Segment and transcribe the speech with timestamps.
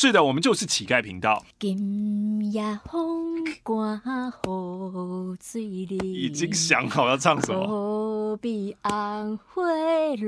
[0.00, 1.44] 是的，我们就是乞丐频道。
[1.58, 4.00] 今夜风刮
[4.44, 7.66] 雨水里，已经想好要唱什么。
[7.66, 9.64] 何必红花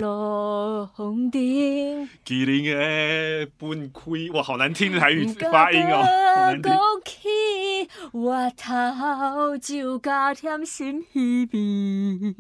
[0.00, 2.08] 落红顶？
[2.26, 4.00] 麒麟的分开，
[4.36, 6.02] 哇，好难听的台语发音哦，
[6.34, 6.72] 好难听。
[8.12, 12.34] 我头就加添心稀微，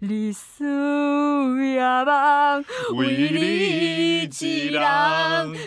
[0.00, 0.64] 你思
[1.62, 2.64] 也梦，
[2.96, 4.82] 为你一人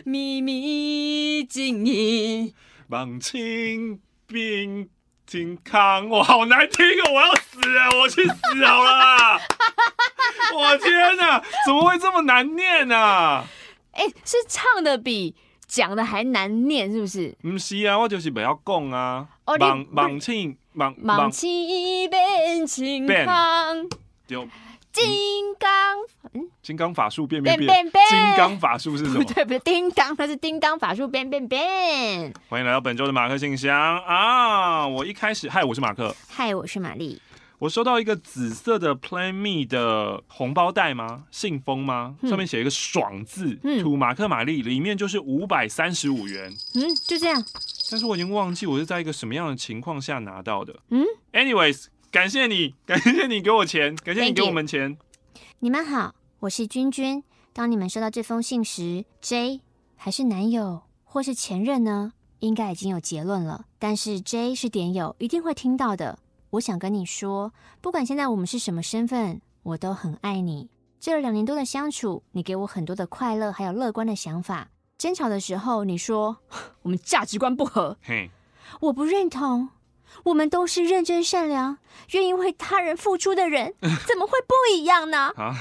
[0.06, 2.54] 秘密经营，
[2.88, 4.90] 梦清病
[5.26, 6.08] 健康。
[6.08, 9.42] 我好难听哦，我要死了，我去死好了啦！
[10.56, 12.96] 我天哪，怎么会这么难念呢？
[12.98, 13.46] 啊？
[13.92, 15.36] 哎、欸，是唱的比。
[15.68, 17.34] 讲的还难念是不是？
[17.42, 19.26] 不是啊，我就是不要讲啊。
[19.58, 23.88] 忙忙庆忙忙庆变健康，
[24.28, 24.46] 就
[24.92, 25.70] 金刚
[26.34, 27.70] 嗯，金刚法术变变变，
[28.10, 29.24] 金刚法术是什么？
[29.34, 29.60] 对不对？
[29.60, 32.34] 叮当，它是叮当法术变变变。
[32.50, 34.86] 欢迎来到本周的马克信箱啊！
[34.88, 37.22] 我一开始，嗨，我是马克，嗨，我是玛丽。
[37.60, 41.26] 我收到一个紫色的 Plan Me 的红包袋吗？
[41.30, 42.16] 信封吗？
[42.24, 46.52] 上面写一个“爽”字，嗯，图马克玛丽，里面就是五百三十五元。
[46.74, 47.44] 嗯，就这样。
[47.92, 50.76] 但是我已经忘记我是在一个什么样的情况下拿到的。
[50.90, 54.98] 嗯，Anyways，感谢你， 感谢你给我钱，感谢你给我们钱。
[55.60, 57.24] 你们好，我是君君。
[57.54, 59.62] 当你们收到这封信时，J
[59.96, 62.12] 还是男友或是前任呢？
[62.40, 63.64] 应该已经有结论了。
[63.80, 66.20] 但是 J 是点友，一定会听到的。
[66.50, 70.70] 我想跟你说，不管现在我们是什么身份，我都很爱你。
[71.00, 74.70] 这两年多的相处，你给我很多的快乐，还有乐观的想法。
[74.98, 76.40] 争吵的时候，你说
[76.84, 78.30] 我们价值观不合，嘿，
[78.82, 79.70] 我不认同。
[80.26, 81.78] 我们都是认真善良、
[82.12, 83.74] 愿意为他人付出的人，
[84.08, 85.32] 怎么会不一样呢？
[85.38, 85.56] 啊，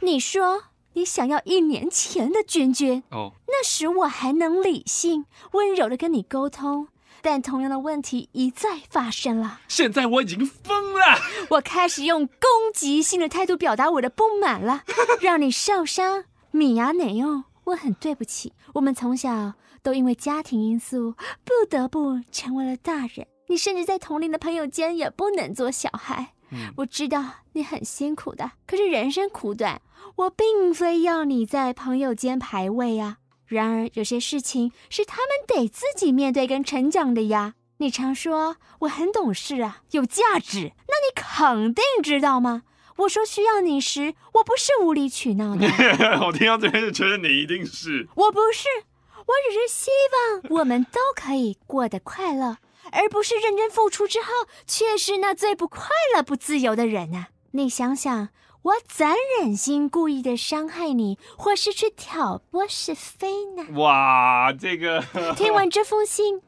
[0.00, 6.88] 你说你想要一年前的娟娟，哦，那时我还能理性、温柔的跟你沟通。
[7.22, 9.60] 但同样的问题一再发生了。
[9.66, 11.00] 现在我已经疯了，
[11.48, 14.82] 我开始用攻击性的态度表达我的不满了，
[15.22, 16.24] 让你受伤。
[16.50, 18.52] 米娅内用，我很对不起。
[18.74, 26.34] 我们从小都因为家庭因素不得不成为了大人，你甚至在同龄的朋友间也不能做小孩。
[26.50, 29.80] 嗯，我知道你很辛苦的，可是人生苦短，
[30.16, 33.18] 我并非要你在朋友间排位啊。
[33.46, 37.54] 然而，有些事情是他们得自己面对跟成长的呀。
[37.78, 42.62] 你常说我很懂事啊，有价值，那你肯定知道吗？
[42.98, 45.66] 我说需要你时，我不是无理取闹的。
[46.24, 48.08] 我听到这边就觉得你一定是。
[48.14, 48.68] 我不是，
[49.16, 52.58] 我只是希望我们都可以过得快乐，
[52.94, 54.28] 而不是认真付出之后
[54.66, 57.28] 却是那最不快乐、不自由的人啊。
[57.50, 58.30] 你想想。
[58.64, 59.06] 我怎
[59.38, 63.66] 忍心故意的伤害你，或是去挑拨是非呢？
[63.78, 65.04] 哇，这个
[65.36, 66.40] 听完这封信，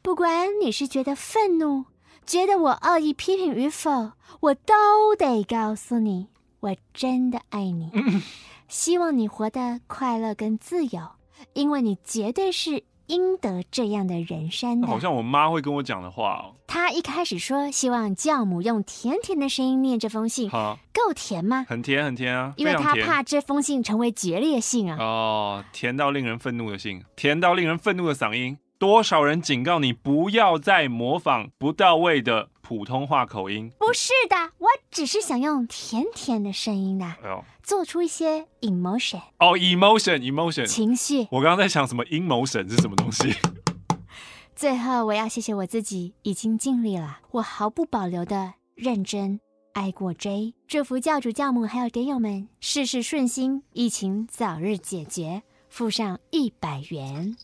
[0.00, 1.84] 不管你是觉得愤怒，
[2.24, 6.28] 觉得我恶意批评与否，我都得告诉你，
[6.60, 7.92] 我真的爱你，
[8.66, 11.02] 希望你活得快乐跟自由，
[11.52, 12.84] 因为你绝对是。
[13.08, 16.54] 应得这样的人生的，好像我妈会跟我讲的话哦。
[16.66, 21.66] 她一开始说希望教母用甜甜的声音念这封信，好，够甜吗？
[21.68, 22.52] 很甜，很甜啊！
[22.56, 24.96] 因为她怕这封信成为决裂信啊。
[24.98, 28.56] 哦，甜到令人愤怒的信，甜到令人愤怒的嗓音。
[28.78, 33.72] 多少人警告你不要再模仿不到位的普通话口音？
[33.76, 39.20] 不是的，我只是想用甜甜的声音的，哎呦，做出一些 emotion。
[39.40, 41.26] 哦，emotion，emotion，情绪。
[41.32, 43.34] 我刚刚在想什么阴谋神是什么东西？
[44.54, 49.40] 最后，我要谢谢我自己，已经尽力了，我毫不保留的认真
[49.72, 50.54] 爱过 J。
[50.68, 57.36] 祝福教主教母还有点友们事事顺心，疫情早日解决，附上一百元。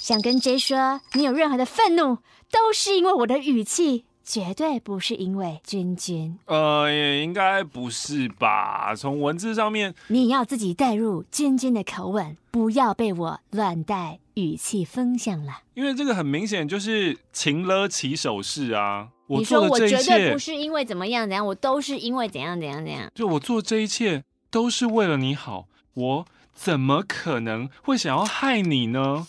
[0.00, 2.16] 想跟 J 说，你有任何的愤怒，
[2.50, 6.38] 都是因为我的语气，绝对不是因为君君。
[6.46, 8.94] 呃，也应该不是吧？
[8.96, 15.58] 从文字上面，你要自己带入君君的口吻，不要被我乱带语气风向了。
[15.74, 19.08] 因为这个很明显就是情勒起手势啊！
[19.26, 23.12] 你说我绝对不是因为怎么样怎样，我都是因为怎样怎样怎样。
[23.14, 29.26] 就我做这一切都是为了你好，我怎么可能会想要害你呢？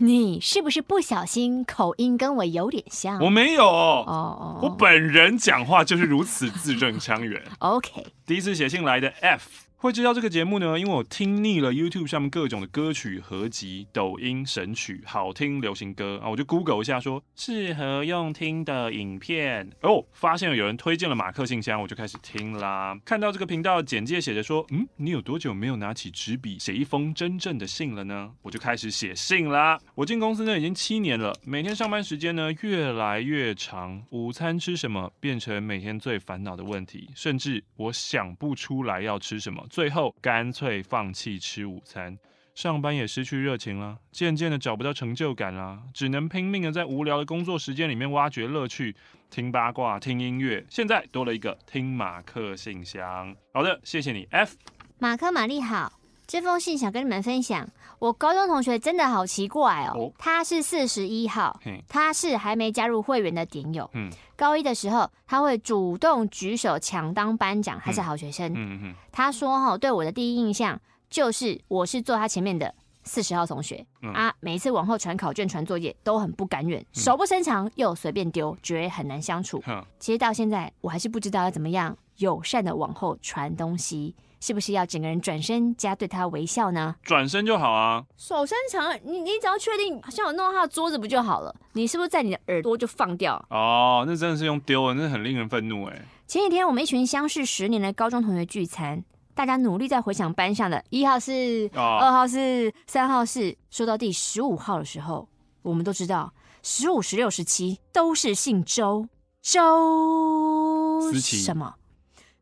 [0.00, 3.20] 你是不是不小心口音跟我有点像？
[3.20, 4.64] 我没有哦哦，oh, oh.
[4.64, 7.42] 我本人讲话就是如此字正腔圆。
[7.58, 9.48] OK，第一次写信来的 F
[9.80, 22.98] 会知道这个节目呢，因为我听腻了 YouTube 上面各种的歌曲合集、抖音神曲、好听流行歌啊，我就 Google 一下说适合用听的影片哦，发现有人推荐了马克信箱，我就开始听啦。
[23.04, 28.32] 看到这个频道简介写着说，嗯，你有多久没有拿起纸笔写一封真正的信了呢？
[28.42, 29.78] 我就开始写信啦。
[29.94, 39.64] 我进公司呢已经七年了，每天上班时间呢越来越长，午餐吃什么变成每天最烦恼的问题，甚至我想不出来要吃什么。
[39.68, 42.18] 最后干脆放弃吃午餐，
[42.54, 48.96] 上班也失去热情了，渐渐的找不到成就感了，只能拼命的在无聊的工作时间里面挖掘乐趣，
[49.30, 50.64] 听八卦、听音乐。
[50.68, 53.36] 现在多了一个听马克信箱。
[53.52, 54.56] 好的，谢谢你，F。
[54.98, 55.97] 马克玛丽好，
[56.28, 57.66] 这封信想跟你们分享。
[57.98, 61.58] 我高中同学真的好奇怪哦，哦他是四十一号，
[61.88, 63.88] 他是还没加入会员的点友。
[63.94, 68.52] 嗯，高一的时候他会主动举手抢当班长，还是好学生。
[68.52, 70.78] 嗯嗯，嗯他说哈，对我的第一印象
[71.08, 72.74] 就是我是坐他前面的
[73.04, 79.62] 四十号同学、嗯、啊，每一次往后传考卷、传作业都很不甘愿，手不伸长又随便丢，觉得很难相处。
[79.66, 84.14] 嗯、其实到现在我还是不知道要怎么样友善的往后传东西。
[84.40, 86.94] 是不是要整个人转身加对他微笑呢？
[87.02, 88.04] 转身就好啊。
[88.16, 91.54] 手伸长，你你只要确定好像我弄到他的桌子不就好了？
[91.72, 93.34] 你是不是在你的耳朵就放掉？
[93.50, 96.02] 哦，那真的是用丢了，那很令人愤怒哎。
[96.26, 99.02] 前几天我们一群相识十年的高中同学聚餐，
[99.34, 105.28] 大家努力在回想班上的一号是、哦、二号是、三号是，说到第十五号的时候，
[105.62, 106.32] 我们都知道
[106.62, 109.06] 十五、十六、十七都是姓周，
[109.40, 111.74] 周思琪什么？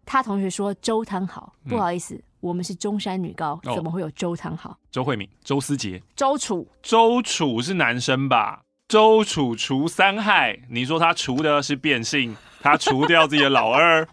[0.07, 4.79] 他同学说周汤好，不好意思，嗯、我们是中山女高，怎么会有周汤好？
[4.91, 8.63] 周慧敏、周思杰、周楚、周楚是男生吧？
[8.89, 14.07] 周楚除三害，你说他除的是变性，他除掉自己的老二，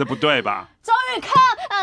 [0.00, 0.66] 这不对吧？
[0.82, 1.30] 周玉康，
[1.68, 1.76] 啊，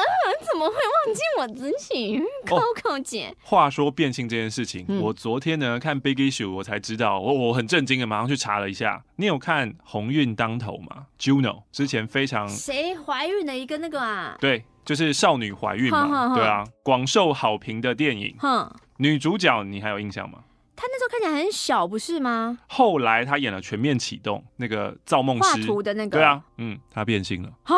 [0.52, 9.04] 怎么会忘记我自己？Coco 姐，话说变性这件事情，嗯、我昨天呢看 Big Issue，我才知道，我我很震惊的，马上去查了一下。
[9.18, 14.36] 你有看《鸿运当头》吗？Juno 之前非常谁怀孕的一个那个啊？
[14.40, 18.36] 对，就是少女怀孕嘛，对啊，广受好评的电影。
[18.40, 18.68] 哼
[18.98, 20.40] 女主角你还有印象吗？
[20.76, 22.58] 她那时候看起来很小，不是吗？
[22.68, 27.52] 后来她演了《全面启动》，那个造梦师画图的那个，对啊，嗯，她变性了。
[27.64, 27.76] 哈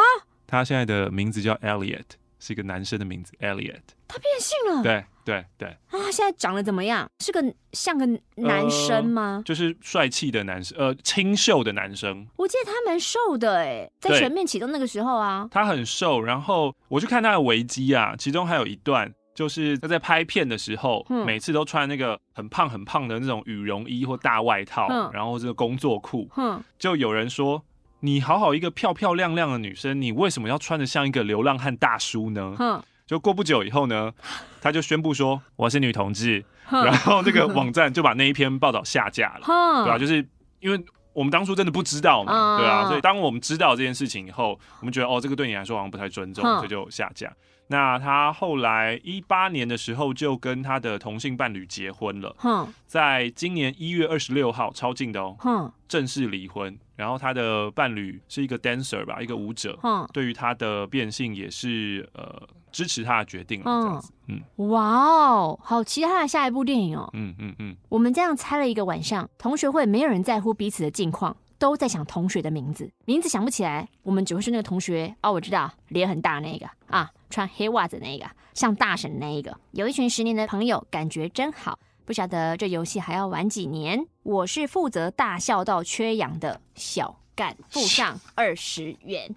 [0.49, 2.03] 他现在的名字叫 Elliot，
[2.39, 3.31] 是一个男生的名字。
[3.39, 4.81] Elliot，他变性了。
[4.81, 5.67] 对对对。
[5.67, 7.07] 啊，他现在长得怎么样？
[7.19, 8.03] 是个像个
[8.35, 9.35] 男生吗？
[9.37, 12.27] 呃、就是帅气的男生，呃，清秀的男生。
[12.35, 16.19] 我记得他蛮瘦的哎，在全面启动那个时候啊，他很瘦。
[16.19, 27.63] 然后我去看他的维基啊，其中还有一段，就是他在拍片的时候，嗯、每次都穿那个很胖很胖的那种羽绒衣或大外套，嗯、然后这个工作裤，嗯、就有人说。
[28.01, 32.55] 你好好一个漂漂亮亮的女生，你为什么要穿的像一个流浪汉大叔呢？
[32.59, 34.13] 嗯就过不久以后呢，
[34.61, 39.83] 他就宣布说我是女同志，然后那个网站就把那一篇报道下架了，哼。
[39.83, 39.97] 对吧、啊？
[39.97, 40.23] 就是
[40.59, 40.79] 因为
[41.11, 46.57] 我们当初真的不知道嘛，对啊，所以当我们知道这件事情以后，我们觉得哦，这个对你来说好像不太尊重，哼。
[46.57, 47.33] 所以就下架。
[47.65, 52.71] 那他后来一八年的时候就跟他的同性伴侣结婚了，哼。
[52.85, 55.73] 在今年一月二十六号，超近的哦，哼。
[55.87, 56.77] 正式离婚。
[56.99, 60.05] 然后他的伴侣是一个 dancer 吧，一个舞者，嗯。
[60.11, 71.37] 对于他的变性也是呃支持他的决定了，这样子，嗯，哇哦，好期待他的下一部电影哦，嗯嗯嗯，嗯嗯我们这样猜了一个晚上，同学会没有人在乎彼此的近况。
[71.57, 81.77] 都在想同学的名字，名字想不起来，我们只会是那个同学哦，我知道，脸很大那个啊，穿黑袜子那个，像大婶那一个，有一群十年的朋友，感觉真好。
[82.09, 84.03] 不晓得这游戏还要玩几年？
[84.23, 89.31] 我是负责大笑到缺氧的小干，付上二十元。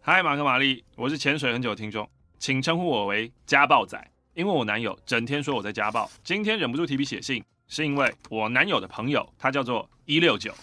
[0.00, 4.00] 嗨，马克玛丽，我是潜水很久的听众，请称呼我为家暴仔，
[4.34, 7.42] 因为我男友整天说我在家暴，今天忍不住提笔写信。
[7.66, 10.54] 是因为我男友的朋友，他叫做一六九，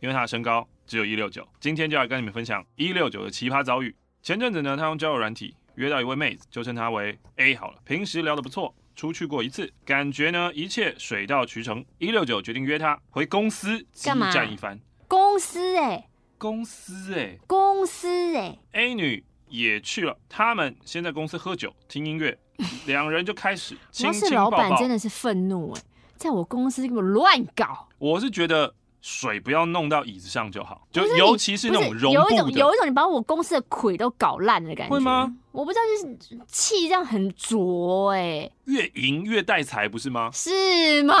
[0.00, 1.48] 因为他的身高只有一六九。
[1.58, 3.96] 今天就要跟你们分享一六九的奇葩遭遇。
[4.22, 7.78] 前阵子呢，他用交友软体约到一位妹子，就称她为 A 好了。
[7.86, 11.84] 平时聊得不错，出去过一次，感觉呢一切水到渠成。
[11.98, 14.80] 一六九决定约他回公司激战一番。
[15.08, 16.08] 公司哎、欸，
[16.38, 18.60] 公司哎、欸，公司哎、欸。
[18.72, 22.38] A 女也去了，他们先在公司喝酒听音乐，
[22.86, 24.58] 两人就开始亲亲抱抱。
[24.58, 25.86] 要是老板真的是愤怒哎、欸。
[26.16, 28.72] 在我公司给我乱搞，我是觉得
[29.06, 35.30] 水不要弄到椅子上就好，就尤其是那种绒布的，有一种有一种你把我公司的腿都搞烂的感觉，会吗？
[35.52, 40.30] 我不知道，就是气这样很浊哎、欸，越赢越带财不是吗？
[40.32, 41.14] 是吗？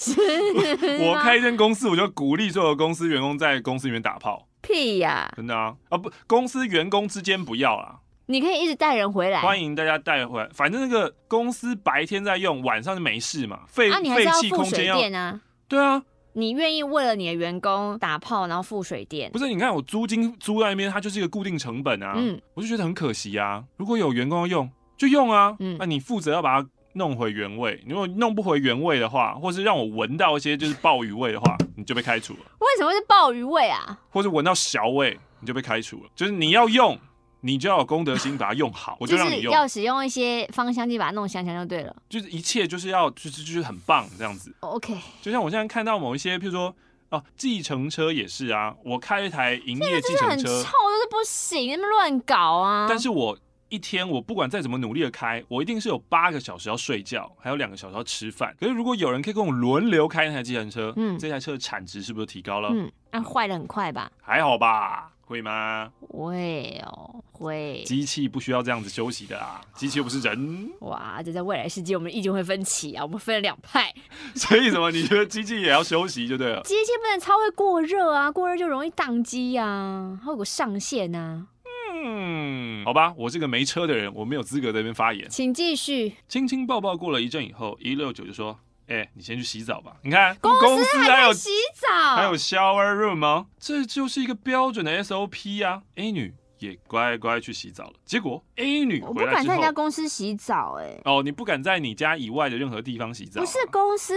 [0.00, 1.04] 是吗。
[1.12, 4.48] 我开一间公司，我就鼓励所有公司员工在公司里面打炮。
[4.60, 5.32] 屁屁呀！
[5.36, 7.99] 真的啊啊不，公司员工之间不要啦。
[8.30, 10.48] 你可以一直带人回来，欢迎大家带回来。
[10.54, 13.62] 反正那个公司白天在用，晚上就没事嘛。
[13.66, 15.40] 废啊，你还是要付水电啊？
[15.66, 16.00] 对啊，
[16.34, 19.32] 你愿意为了你的员工打炮，然后付水电？
[19.32, 22.12] 不是，你看我租金租在那边，它就是一个固定成本啊。
[22.14, 23.64] 嗯，我就觉得很可惜啊。
[23.76, 25.56] 如果有员工要用，就用啊。
[25.58, 27.82] 嗯，那你负责要把它弄回原位。
[27.84, 32.38] 如果弄不回原位的话，或是让我闻到一些就是鲍鱼味的话，你就被开除了。
[32.60, 33.98] 为什么是鲍鱼味啊？
[34.10, 36.10] 或者闻到小味，你就被开除了。
[36.14, 36.96] 就是你要用。
[37.40, 39.52] 你就要有功德心，把它用好， 我就让你用。
[39.52, 41.94] 要使用一些芳香剂把它弄香香就对了。
[42.08, 44.54] 就是一切就是要就是就是很棒这样子。
[44.60, 44.96] OK。
[45.22, 46.74] 就像我现在看到某一些，譬如说
[47.10, 52.86] 哦，计程车也是啊，我开一台营业计程车，很臭，都是不行，那么乱搞啊。
[52.88, 53.36] 但是我
[53.68, 58.54] 一天我不管再怎么努力的开，我一定是有八个小时要睡觉，还有两个小时要吃饭。
[58.60, 62.68] 可是如果有人可以跟我轮流开那台计程车，嗯，这台车的产值是不是提高了？
[62.72, 64.10] 嗯，那坏的很快吧？
[64.20, 65.12] 还好吧。
[65.30, 65.92] 会吗？
[66.00, 67.84] 会哦，会。
[67.86, 70.68] 机器不需要这样子休息的啊，机器又不是人。
[70.80, 73.94] 哇，这在未来世界，我们意见会分歧啊，我们分了两派。
[74.34, 74.90] 所以什么？
[74.90, 76.60] 你觉得机器也要休息就对了？
[76.62, 81.46] 机器不能超会过热啊，过热就容易宕机啊，它有个上限啊。
[81.94, 85.28] 嗯，好吧，我是个没车的人，我没有资格在这边发言。
[85.30, 86.16] 请继续。
[86.26, 88.58] 亲亲抱抱过了一阵以后，一六九就说。
[88.90, 89.96] 哎、欸，你先去洗澡吧。
[90.02, 93.46] 你看，公司还有洗澡，还有 shower room 吗？
[93.56, 95.80] 这就是一个标准的 SOP 啊。
[95.94, 97.92] A 女也乖乖去洗澡了。
[98.04, 100.86] 结果 A 女我不敢在人家公司洗澡、欸。
[100.86, 103.44] 哎，哦，你不敢在你家以外的任何地方洗澡、啊？
[103.44, 104.12] 不是公司，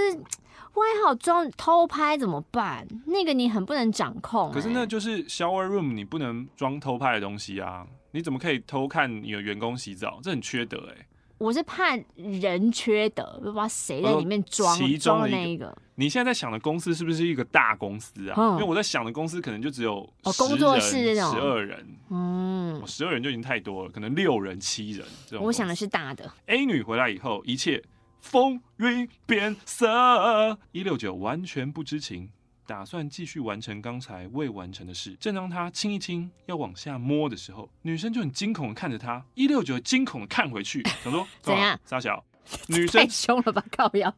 [0.74, 2.88] 万一好装偷拍怎么办？
[3.06, 4.54] 那个你很不能掌控、欸。
[4.56, 7.86] 可是那就是 shower room，你不能装偷拍的东西啊。
[8.10, 10.20] 你怎么可以偷看你的员工洗澡？
[10.24, 11.08] 这很缺德哎、欸。
[11.38, 15.76] 我是怕人缺德，不知道谁在里面装装的那一个。
[15.96, 18.36] 你现在在想的公司是不是一个大公司啊？
[18.38, 25.46] 嗯、因为我在想的公司可能就只有哦，工作室这种十二人，嗯，十二人就已经太多了，可能六人七人这种。
[25.46, 26.32] 我想的是大的。
[26.48, 27.84] A 女回来以后，一切
[28.22, 32.30] 风云变色，一六九完全不知情。
[32.66, 35.16] 打算继续完成刚才未完成的事。
[35.20, 39.26] 正当他亲一亲要往下摸的时候，女生就很惊恐的看着他。
[39.36, 41.80] 一六九惊恐的看回去，想说 怎样？
[41.84, 42.24] 三小
[42.68, 44.14] 女生太凶了吧，靠腰。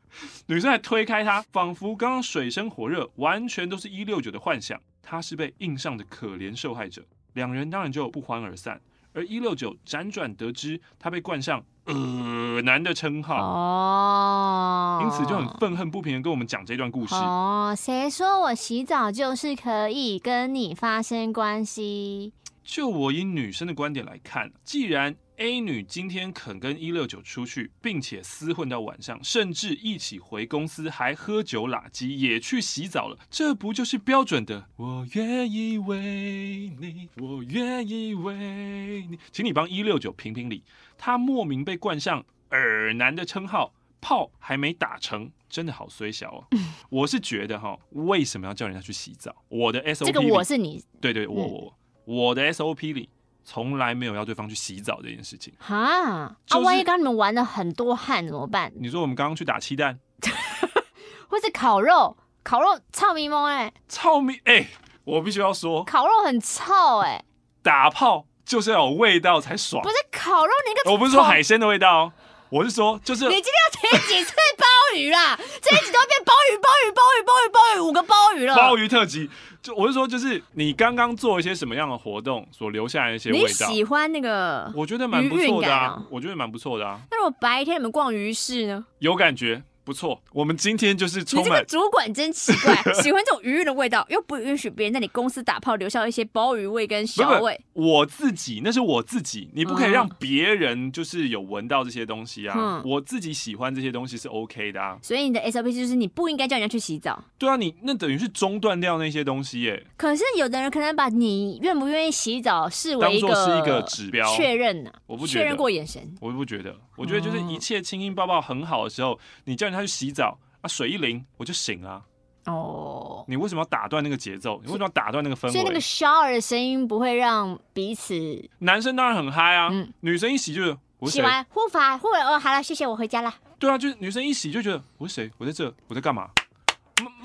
[0.47, 4.79] 女生还推开他，仿佛刚刚水深火热，完全都是一六九的幻想。
[5.01, 7.05] 他是被硬上的可怜受害者。
[7.33, 8.81] 两人当然就不欢而散。
[9.13, 17.74] 而一六九辗转得知他被冠上“恶男”的称号哦，因此就很愤恨不平的跟我们讲这段故事哦。
[17.77, 22.34] 谁说我洗澡就是可以跟你发生关系？
[22.63, 39.20] 就我以女生的观点来看，既然 A 女今天肯跟一六九出去，并且厮混到晚上，甚至一起回公司，还喝酒拉鸡，也去洗澡了，这不就是标准的“我愿意为你，我愿意为你”？
[39.32, 40.63] 请你帮一六九评评理，
[40.97, 46.47] 他莫名被冠上“耳男”的称号，炮还没打成，真的好衰小哦。
[46.89, 49.35] 我是觉得哈，为什么要叫人家去洗澡？
[49.49, 51.73] 我的 SOP，这个我是你，对对，我我、
[52.05, 53.09] 嗯、我的 SOP 里。
[53.47, 56.65] 从来没有要对方去洗澡这件事情哈、就是、啊！
[56.65, 58.73] 万一刚你们玩了很多汗怎么办？
[58.75, 59.99] 你说我们刚刚去打气弹，
[61.29, 64.65] 或是烤肉，烤肉臭咪摸哎，臭咪哎，
[65.03, 67.25] 我必须要说，烤肉很臭哎、欸，
[67.61, 69.81] 打炮就是要有味道才爽。
[69.83, 72.11] 不是烤肉，你个我不是说海鲜的味道，
[72.49, 75.35] 我是说就是你今天要提几次鲍鱼啦？
[75.61, 79.29] 这一集都要变鲍鱼，鲍鱼，鲍鱼，鲍鱼，鲍鱼，五个鲍鱼了，鲍鱼特辑。
[79.61, 83.67] 就我是说，就是你刚刚做一些什么样的活动，所留下来的一些味道。
[83.67, 84.71] 你喜欢那个？
[84.75, 86.99] 我觉得蛮不错的啊，我觉得蛮不错的啊。
[87.09, 88.85] 那如果白天你们逛鱼市呢？
[88.99, 89.63] 有感觉。
[89.86, 91.46] 不错，我们今天就是充满。
[91.46, 97.62] 你这个主管真奇怪， 喜欢这种鱼的味道，又不允许别人在你公司打炮留下一些鲍鱼味跟小味。
[97.72, 102.56] 不不，我自己那是我自己，你不可以让别人就是有闻到这些东西啊。
[102.58, 104.98] 嗯、我自己喜欢这些东西是 OK 的啊。
[105.04, 107.24] 所以你的 SOP 就是你不应该叫人家去洗澡。
[107.38, 109.86] 对啊，你那等于是中断掉那些东西耶。
[109.96, 115.00] 可是有的人可能把你愿不愿意洗澡视为一个是一个指标确认呢、啊。
[115.06, 116.75] 我不确认过眼神，我不觉得。
[116.98, 120.38] 我觉得就是一切亲亲抱抱很好的时候，你叫人家去洗澡。
[120.62, 122.01] 啊、水一淋我就醒了
[122.46, 123.24] 哦！
[123.27, 124.60] 你为什么要打断那个节奏？
[124.63, 125.51] 你为什么要打断那个氛围？
[125.51, 128.15] 所以那个 shower 的声音不会让彼此。
[128.58, 133.32] 男生当然很嗨啊，嗯、女生一洗就是我洗完护发护了哦，好了，谢谢，我回家了。
[133.60, 135.32] 对啊，就是女生一洗就觉得我是谁？
[135.38, 136.27] 我在这，我在干嘛？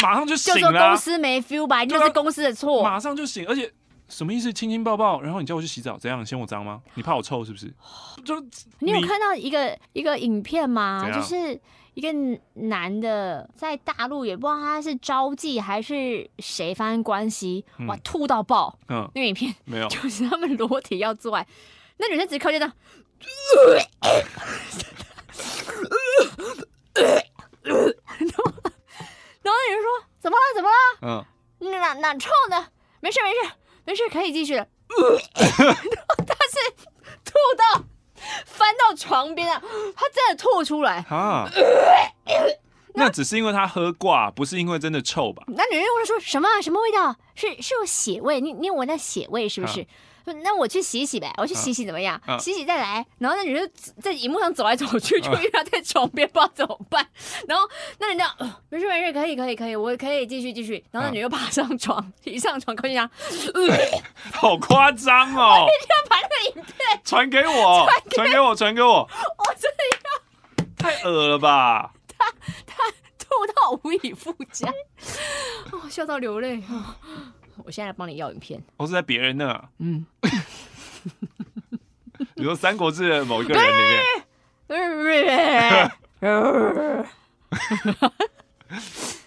[0.02, 0.72] 马上就醒了、啊。
[0.72, 2.82] 就说公司没 feel 吧，就是公司的错。
[2.82, 3.72] 马上就醒，而且
[4.10, 4.52] 什么意思？
[4.52, 6.24] 亲亲抱抱，然后你叫我去洗澡，怎样？
[6.26, 6.82] 嫌我脏吗？
[6.92, 7.72] 你怕我臭是不是？
[8.22, 8.38] 就
[8.80, 11.10] 你，你有看到一个一个影片吗？
[11.10, 11.58] 就是
[12.00, 12.10] 一个
[12.54, 18.78] 男的在大陆，也不知道他是招妓还是谁发生关系，嗯、哇，吐到爆。
[18.88, 21.46] 嗯，那个影片没有， 就是他们裸体要做爱，
[21.98, 22.66] 那女生只靠近他。
[29.42, 30.54] 然后女人说：“怎么了？
[30.54, 31.26] 怎么了？
[31.60, 32.68] 嗯，哪哪臭呢？
[33.00, 33.54] 没事没事
[33.84, 34.66] 没事，可以继续了。
[35.36, 36.56] 他是
[37.24, 37.84] 吐到
[38.44, 39.60] 翻到床边啊，
[39.96, 41.48] 他真的吐出来啊。
[42.94, 45.44] 那只是因为他喝挂，不是因为真的臭吧？
[45.48, 47.14] 那女人问他说：什么什么味道？
[47.34, 48.40] 是是有血味？
[48.40, 49.86] 你你有闻到血味是不是？”
[50.32, 52.20] 那我去洗洗呗，我去洗洗怎么样？
[52.26, 53.04] 啊、洗洗再来。
[53.18, 53.70] 然后那女生
[54.00, 57.06] 在荧幕上走来走去，就遇到在床边，不知道怎么办。
[57.48, 57.68] 然后
[57.98, 58.34] 那人家
[58.68, 60.84] 没事没事，可以可以可以，我可以继续继续。
[60.90, 63.10] 然后那女的爬上床，一上床，高兴讲，
[64.32, 65.66] 好夸张哦！
[65.66, 69.08] 一定要把那个影片传给我，传给我，传给我。
[69.38, 71.92] 我真的要，太恶了吧！
[72.18, 72.30] 他
[72.66, 74.68] 他吐到无以复加，
[75.72, 76.62] 哦，笑到流泪。
[77.64, 80.06] 我现在来帮你要影片，我是在别人那，嗯，
[82.34, 84.00] 比如说《三国志》的某一个人里面。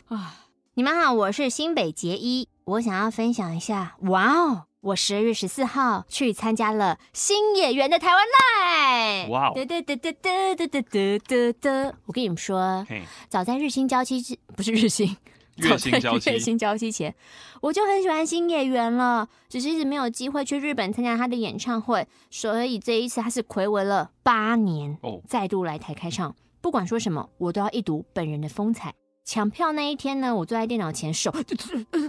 [0.09, 0.35] 啊，
[0.75, 12.85] 你们好，我是新北杰一，我想要分享一下，哇哦，我十二月十四号去参加了新演员的台湾 Live，哇哦，哒哒哒哒哒哒哒哒哒，我跟你们说，
[13.27, 15.17] 早在日新交期之，不是日新。
[15.57, 17.13] 月薪 交期，月薪交期前，
[17.61, 26.35] 我就很喜欢新野源了，只是一直没有机会去日本参加他的演唱会，所以这一次他是睽违了八年，哦，再度来台开唱。
[26.61, 28.93] 不管说什么，我都要一睹本人的风采。
[29.25, 31.33] 抢票那一天呢，我坐在电脑前，手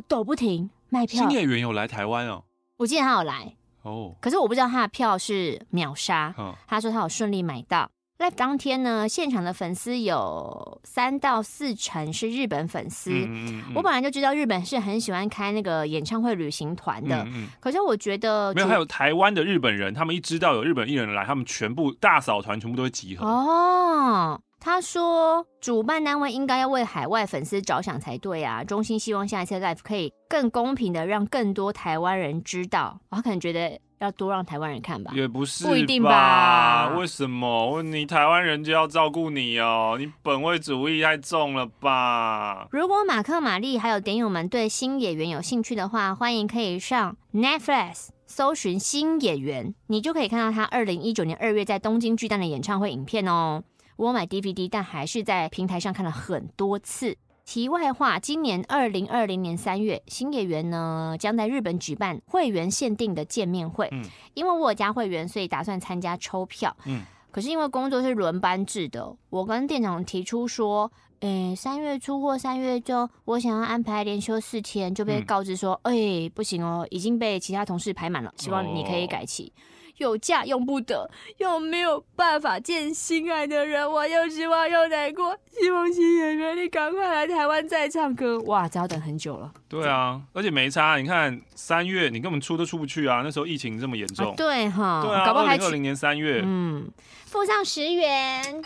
[0.08, 1.28] 抖不停，卖票。
[1.28, 2.44] 新野源有来台湾哦，
[2.78, 6.34] 我记得他有来哦，可是我不知道他的票是秒杀。
[6.38, 7.90] 哦，他说他有顺利买到。
[8.24, 13.10] Live 当天呢，现场的粉丝有三到四成是日本粉丝。
[13.10, 17.26] 嗯嗯嗯、我本来就知道日本是很喜欢开那个演唱会旅行团的，
[17.60, 23.26] 可是我觉得没有，还有台湾的日本人，他们一知道有日本艺人来，他们全部大扫团，全部都会集合。
[23.26, 32.98] 哦，他说主办单位应该要为海外粉丝着想才对啊，衷心希望下一次 Live 可以更公平的让更多台湾人知道。
[33.10, 33.78] 我可能觉得。
[34.04, 36.88] 要多让台湾人看吧，也不是，不一定吧？
[36.96, 37.70] 为什么？
[37.70, 39.96] 问你台湾人就要照顾你哦？
[39.98, 42.68] 你本位主义太重了吧？
[42.70, 53.62] 如果马克、玛丽还有点友们对新演员有兴趣的话，欢迎可以上 Netflix 搜寻新演员，你就可以看到他二零一九年二月在东京巨蛋的演唱会影片哦。
[53.96, 57.16] 我买 DVD，但还是在平台上看了很多次。
[57.44, 63.88] 题外话，今年二零二零年三月，新野源呢将在日本举办会员限定的见面会。
[63.92, 64.02] 嗯，
[64.32, 66.74] 因为我有加会员，所以打算参加抽票。
[66.86, 79.52] 嗯，可是因为工作是轮班制的，我跟店长提出说，诶，三月初或三月中，我想要安排连休四天，就被告知说，哎、嗯，不行哦，已经被其他同事排满了，希望你可以改期。
[79.54, 79.60] 哦
[79.98, 85.36] 有假用不得，又没有办法见心爱的人，我又失望又难过。
[85.52, 88.40] 希望新演员，你赶快来台湾再唱歌。
[88.42, 89.52] 哇，这要等很久了。
[89.68, 90.96] 对啊，而且没差。
[90.96, 94.30] 你看三月，你根本出都出不去啊，那时候疫情这么严重。
[94.30, 96.42] 啊对哈，对啊，搞不好还二零年三月。
[96.44, 96.88] 嗯，
[97.26, 98.62] 付上十元。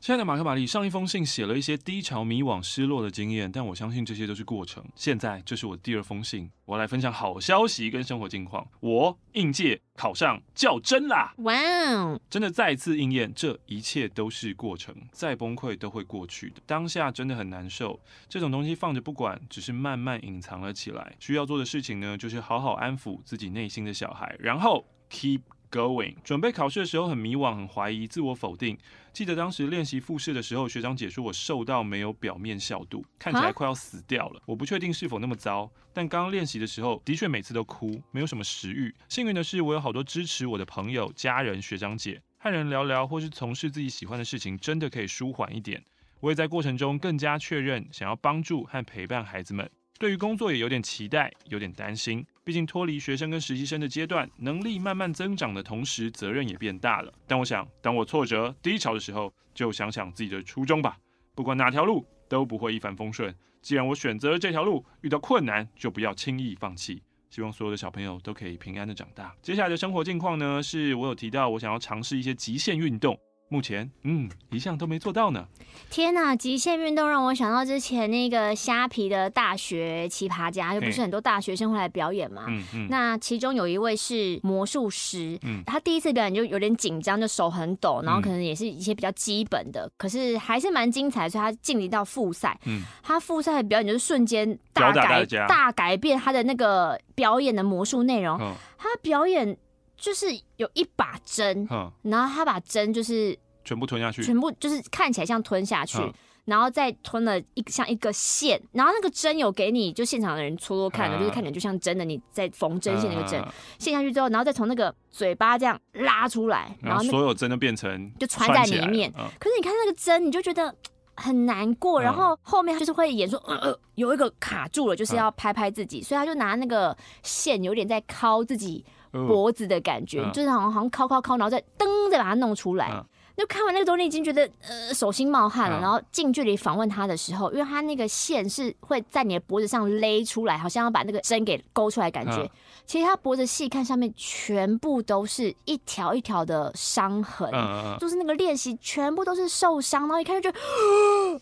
[0.00, 4.82] 亲爱的马克·玛丽，上一封信写了一些低潮、迷惘、失落的经验，但我相信这些都是过程。
[4.94, 8.66] 现在这是我第二封信，我来分享好消息跟生活近况。
[8.80, 11.34] 我应届考上较真啦！
[11.40, 11.54] 哇
[11.92, 16.62] 哦，真的再次应验，这一切都是过程，再崩溃都会过去的。
[16.64, 21.14] 当下真的很难受，这种东西放着不管，只是慢慢隐藏了起来。
[21.20, 25.42] 需要做的事情呢，就是好好安抚自己内心的小孩，然后 keep。
[25.70, 28.76] Going，准备考试的时候很迷惘，很怀疑，自我否定。
[29.12, 34.42] 记得当时练习复试的时候，学长姐说我瘦到没有表面笑度，看起来快要死掉了。
[34.46, 38.92] 我不确定是否那么糟，但刚刚练习的时候的确每次都哭，没有什么食欲。
[39.08, 45.84] 幸运的是，我有好多支持我的朋友、家人、学长姐，和人聊聊或是从事自己喜欢的事情，真的可以舒缓一点。
[46.18, 49.70] 我也在过程中更加确认，想要帮助和陪伴孩子们。
[49.98, 52.24] 对于工作也有点期待，有点担心。
[52.50, 57.12] 毕竟脱离学生跟实习生的阶段，能力慢慢增长的同时，责任也变大了。
[57.24, 60.98] 但我想，当我挫折低潮的时候，就想想自己的初衷吧。
[61.36, 63.32] 不管哪条路都不会一帆风顺。
[63.62, 67.00] 既然我选择了这条路，遇到困难就不要轻易放弃。
[67.30, 69.32] 希望所有的小朋友都可以平安的长大。
[69.40, 73.16] 接下来的生活近况呢，是我有提到我想要尝试一些极限运动。
[73.52, 75.44] 目前，嗯，一项都没做到呢。
[75.90, 82.44] 天哪，极限运动让我想到之前那个虾皮的大学奇葩家，就不是很多大学生会来表演嘛。
[82.46, 82.86] 嗯嗯。
[82.88, 92.56] 那其中有一位是魔术师，嗯，他第一次表演就有点紧张，就手很抖，然后可能也是一些比较基本的，可是还是蛮精彩，所以他晋级到复赛。
[92.66, 92.82] 嗯。
[93.02, 98.38] 他复赛的表演就是瞬间大改大改变他的那个表演的魔术内容。
[98.78, 99.58] 他表演。
[100.00, 101.68] 就是有一把针，
[102.02, 105.98] 然后他把针就是全部吞下去，全部就是看起来像吞下去，
[106.46, 113.44] 然后再吞了一像一个线，然后那个针有给你就现场的人搓搓看的，就是看起来就像真的你在缝针线那个针，
[113.78, 119.12] 陷下去之后，然后再从那个嘴巴这样拉出来，然后所有针都变成就穿在里面。
[119.12, 120.74] 可是你看那个针，你就觉得
[121.14, 128.82] 很难过，然后后面就是会演说呃呃有一个卡住了，就是要拍拍自己，所以他就拿那个线有点在敲自己。
[129.12, 132.90] 脖子的感觉，嗯、就是好像好像敲敲敲，然后再噔再把它弄出来。
[132.92, 133.04] 嗯、
[133.36, 135.78] 就看完那个东西，已经觉得呃手心冒汗了。
[135.78, 142.36] 嗯、然后近距离访问他的时候，因为他那个线是会在你的脖子上勒出来，好像要把那个针给勾出来，感觉。
[142.38, 142.50] 嗯、
[142.86, 150.58] 其实他脖子细看上面全部都是一条一条的伤痕，嗯、就是那个练习全部都是受伤，然后一看就 觉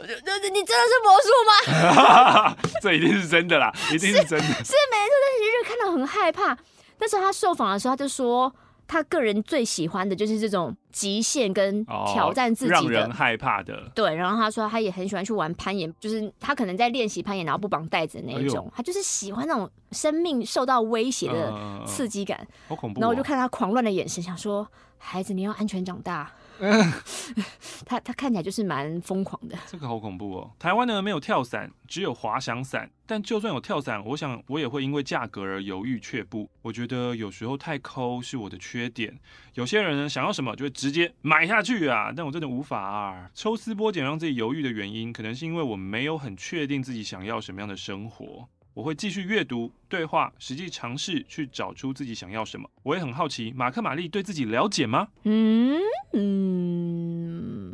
[0.07, 2.57] 得，你真的是魔术吗？
[2.81, 5.15] 这一定是真的啦，一定是真的，是，是没错。
[5.21, 6.57] 但是你就看到很害怕。
[6.99, 8.53] 但是他受访的时候，他就说
[8.87, 13.91] 他个人最喜欢的就是这种极限跟挑战自己的，让人害怕的。
[13.95, 22.47] 对，然后他说他也很喜欢去玩攀岩，就是他可能在练习攀岩，然后不绑带子的那一种，他就是喜欢那种生命受到威胁的刺激感。
[22.69, 23.01] 好恐怖！
[23.01, 24.67] 然后我就看他狂乱的眼神，想说
[24.99, 26.31] 孩子，你要安全长大。
[27.87, 30.51] 他他看起来就是蛮疯狂的，这个好恐怖哦。
[30.59, 32.91] 台湾呢没有跳伞，只有滑翔伞。
[33.07, 36.51] 但就算有跳伞，我想我也会因为价格而犹豫却步。
[36.63, 39.17] 我觉得有时候太抠是我的缺点。
[39.55, 43.31] 有些人呢想要什么就会直直接买下去啊，但我真的无法啊。
[43.35, 48.49] 抽丝剥茧让自己犹豫的原因，可能是因为我没有很确定自己想要什么样的生活。
[48.73, 52.71] 我会继续阅读、对话，实际尝试去找出自己想要什么。
[52.85, 55.09] 我也很好奇，马克·玛丽对自己了解吗？
[55.25, 55.79] 嗯
[56.15, 57.68] 嗯，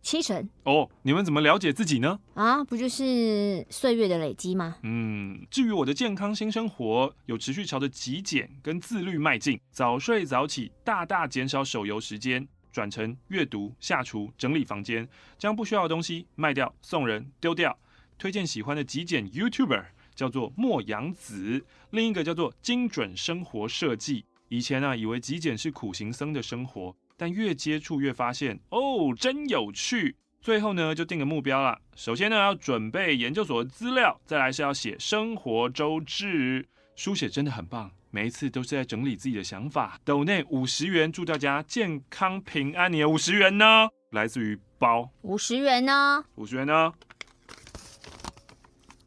[0.00, 0.48] 七成。
[0.64, 2.18] 哦，你们怎么了解自己呢？
[2.34, 4.76] 啊，不就是岁月的累积吗？
[4.82, 15.08] 嗯，至于我的健康新生活，有持续朝着极简跟自律迈进，早睡早起，大大减少手游时间，转成阅读、下厨、整理房间，
[15.38, 17.78] 将不需要的东西卖掉、送人、丢掉，
[18.18, 19.84] 推荐喜欢的极简 YouTuber。
[20.18, 24.24] 叫做莫阳子，另一个叫做精准生活设计。
[24.48, 30.16] 以前啊，以为极简是苦行僧的生活，但越接触越发现，哦，真有趣。
[30.40, 31.78] 最后呢，就定个目标了。
[31.96, 36.66] 首先呢，要准备研究所的资料，再来是要写生活周志。
[36.94, 40.00] 书写真的很棒，每一次都是在整理自己的想法。
[40.04, 42.90] 斗内五十元，祝大家健康平安。
[42.90, 43.88] 你的五十元呢？
[44.12, 45.10] 来自于包。
[45.22, 46.24] 五十元呢？
[46.36, 46.94] 五十元呢？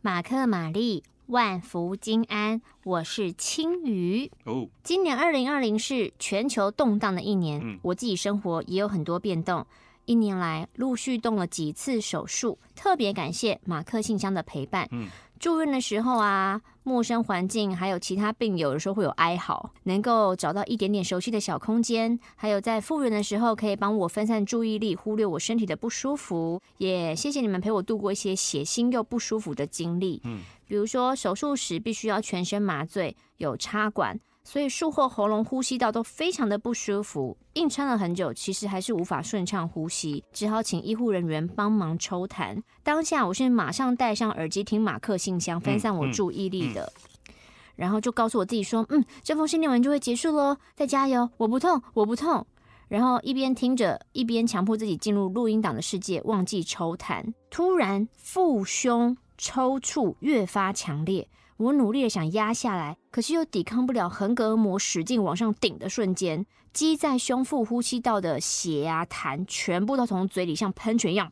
[0.01, 4.29] 马克玛丽，万福金安，我是青鱼。
[4.43, 9.65] 哦，今年二零二零是全球动荡的一年，嗯，我自己生活也有很多变动。
[10.03, 14.89] 一年来陆续动了几次手术，特别感谢马克信箱的陪伴。
[14.91, 15.07] 嗯。
[15.41, 26.61] 住院的时候啊，陌生环境还有其他病友的时候会有哀嚎，能够找到一点点熟悉的小空间，还有在复原的时候可以帮我分散注意力，忽略我身体的不舒服。
[26.77, 30.21] 也谢谢你们陪我度过一些血腥又不舒服的经历。
[30.25, 34.19] 嗯，比如说手术时必须要全身麻醉，有插管。
[34.43, 42.61] 所以术后喉咙、呼吸道都非常的不舒服，硬撑了很久，其实还是无法顺畅呼吸，只好请医护人员帮忙抽痰。
[42.83, 47.33] 当下我是马上戴上耳机听马克信箱，分散我注意力的，嗯嗯、
[47.75, 52.45] 然后就告诉我自己说：“嗯，这封信念完就会结束喽，再加油，我不痛，我不痛。”
[52.89, 57.33] 然后一边听着，一边强迫自己进入录音档的世界，忘记抽痰。
[57.49, 61.29] 突然腹胸抽搐越发强烈。
[61.61, 66.43] 我努力的想压下来，可是又抵抗不了横膈膜使劲往上顶的瞬间，
[66.73, 71.31] 积在胸腹呼吸道的血啊痰，全部都从嘴里像喷泉一样，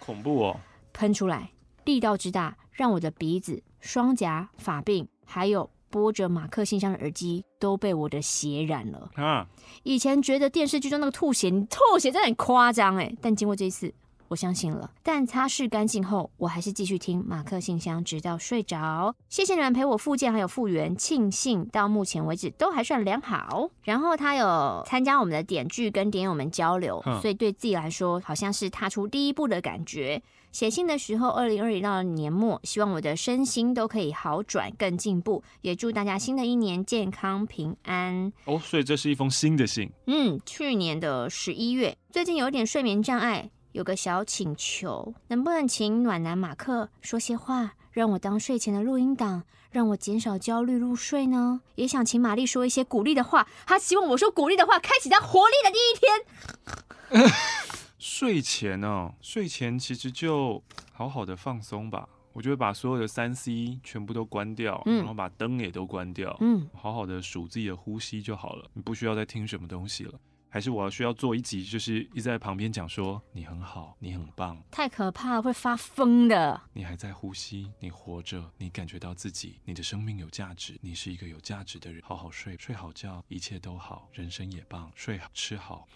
[0.00, 0.56] 恐怖哦！
[0.92, 1.52] 喷出来，
[1.84, 9.08] 力道之大，让我的鼻子、双颊、发鬓，还有播着马克信箱的耳机都被我的血染了。
[9.14, 9.46] 啊！
[9.84, 13.94] 以前觉得电视剧中那个吐血，你吐血真的很夸张哎，但经过这一次，
[14.28, 14.90] 我相信了。
[15.02, 19.14] 但擦拭干净后，我还是继续听马克信箱，直到睡着。
[19.28, 23.70] 谢谢你们陪我复健还有复原，庆幸到目前为止都还算良好。
[23.82, 30.22] 然后他有参加我们的点剧跟点友们交流，所以对自己来说好像是踏出第一步的感觉。
[30.52, 35.42] 写信的时候，二零二一到年末，希望我的身心都可以好转，更进步。
[35.60, 38.32] 也祝大家新的一年健康平安。
[38.46, 39.90] 哦，所以这是一封新的信。
[40.06, 51.60] 嗯，去年的十一月，最近有点睡眠障碍，有个小请求，能不能请暖男马克说些话，让我当睡前的录音档，让我减少焦虑入睡呢？
[51.74, 57.30] 也想请玛丽说一些鼓励的话，她希望我说鼓励的话，开启她活力的第一天。
[57.98, 60.62] 睡前哦，睡前其实就
[60.94, 62.08] 好好的放松吧。
[62.32, 68.70] 我就会把所有的三 C 全部都关掉，嗯、然后把灯也都关掉，嗯，好好的数自己的呼吸就好了。
[68.72, 70.14] 你不需要再听什么东西了。
[70.56, 74.56] 还是我要需要做一集，就是一直在旁边讲说你很好，你很棒。
[74.70, 76.58] 太可怕了，会发疯的。
[76.72, 82.00] 你还在呼吸，你活着，你感觉到自己，你的生命有价值，你是一个有价值的人。
[82.02, 84.90] 好好睡，睡好觉，一切都好，人生也棒。
[84.94, 85.86] 睡好，吃好。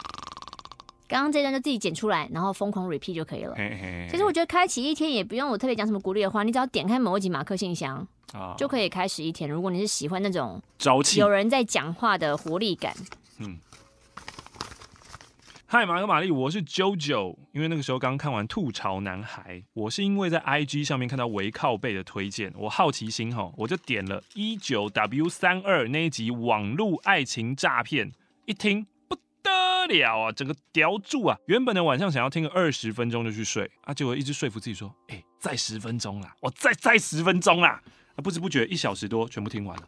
[1.07, 3.55] 刚刚这段就自己剪出来，然后疯狂 repeat 就可以了。
[3.55, 9.49] 嘿嘿嘿，其实我觉得开启一天也不用我特别讲什么鼓励的话，你只要点开某一集马克信箱，啊，就可以开始一天。
[9.49, 12.95] 如果你是喜欢那种朝气、有人在讲话的活力感，
[13.39, 13.57] 嗯。
[15.73, 17.33] 嗨，马克玛丽，我是 JoJo。
[17.53, 28.11] 因为那个时候刚看完《吐槽男孩》，我是因为在 IG 上面看到微靠背的推荐，我好奇心哈，我就点了一九 W 三二那一集网络爱情诈骗，
[28.45, 29.17] 一听不。
[29.41, 31.37] 得了啊，整个叼住啊！
[31.45, 37.81] 原本的晚上想要听个二十分钟就去睡啊，结果一直说服自己说，哎、再十分钟啦，我再再十分钟啦！
[38.15, 39.87] 啊，不知不觉一小时多全部听完了。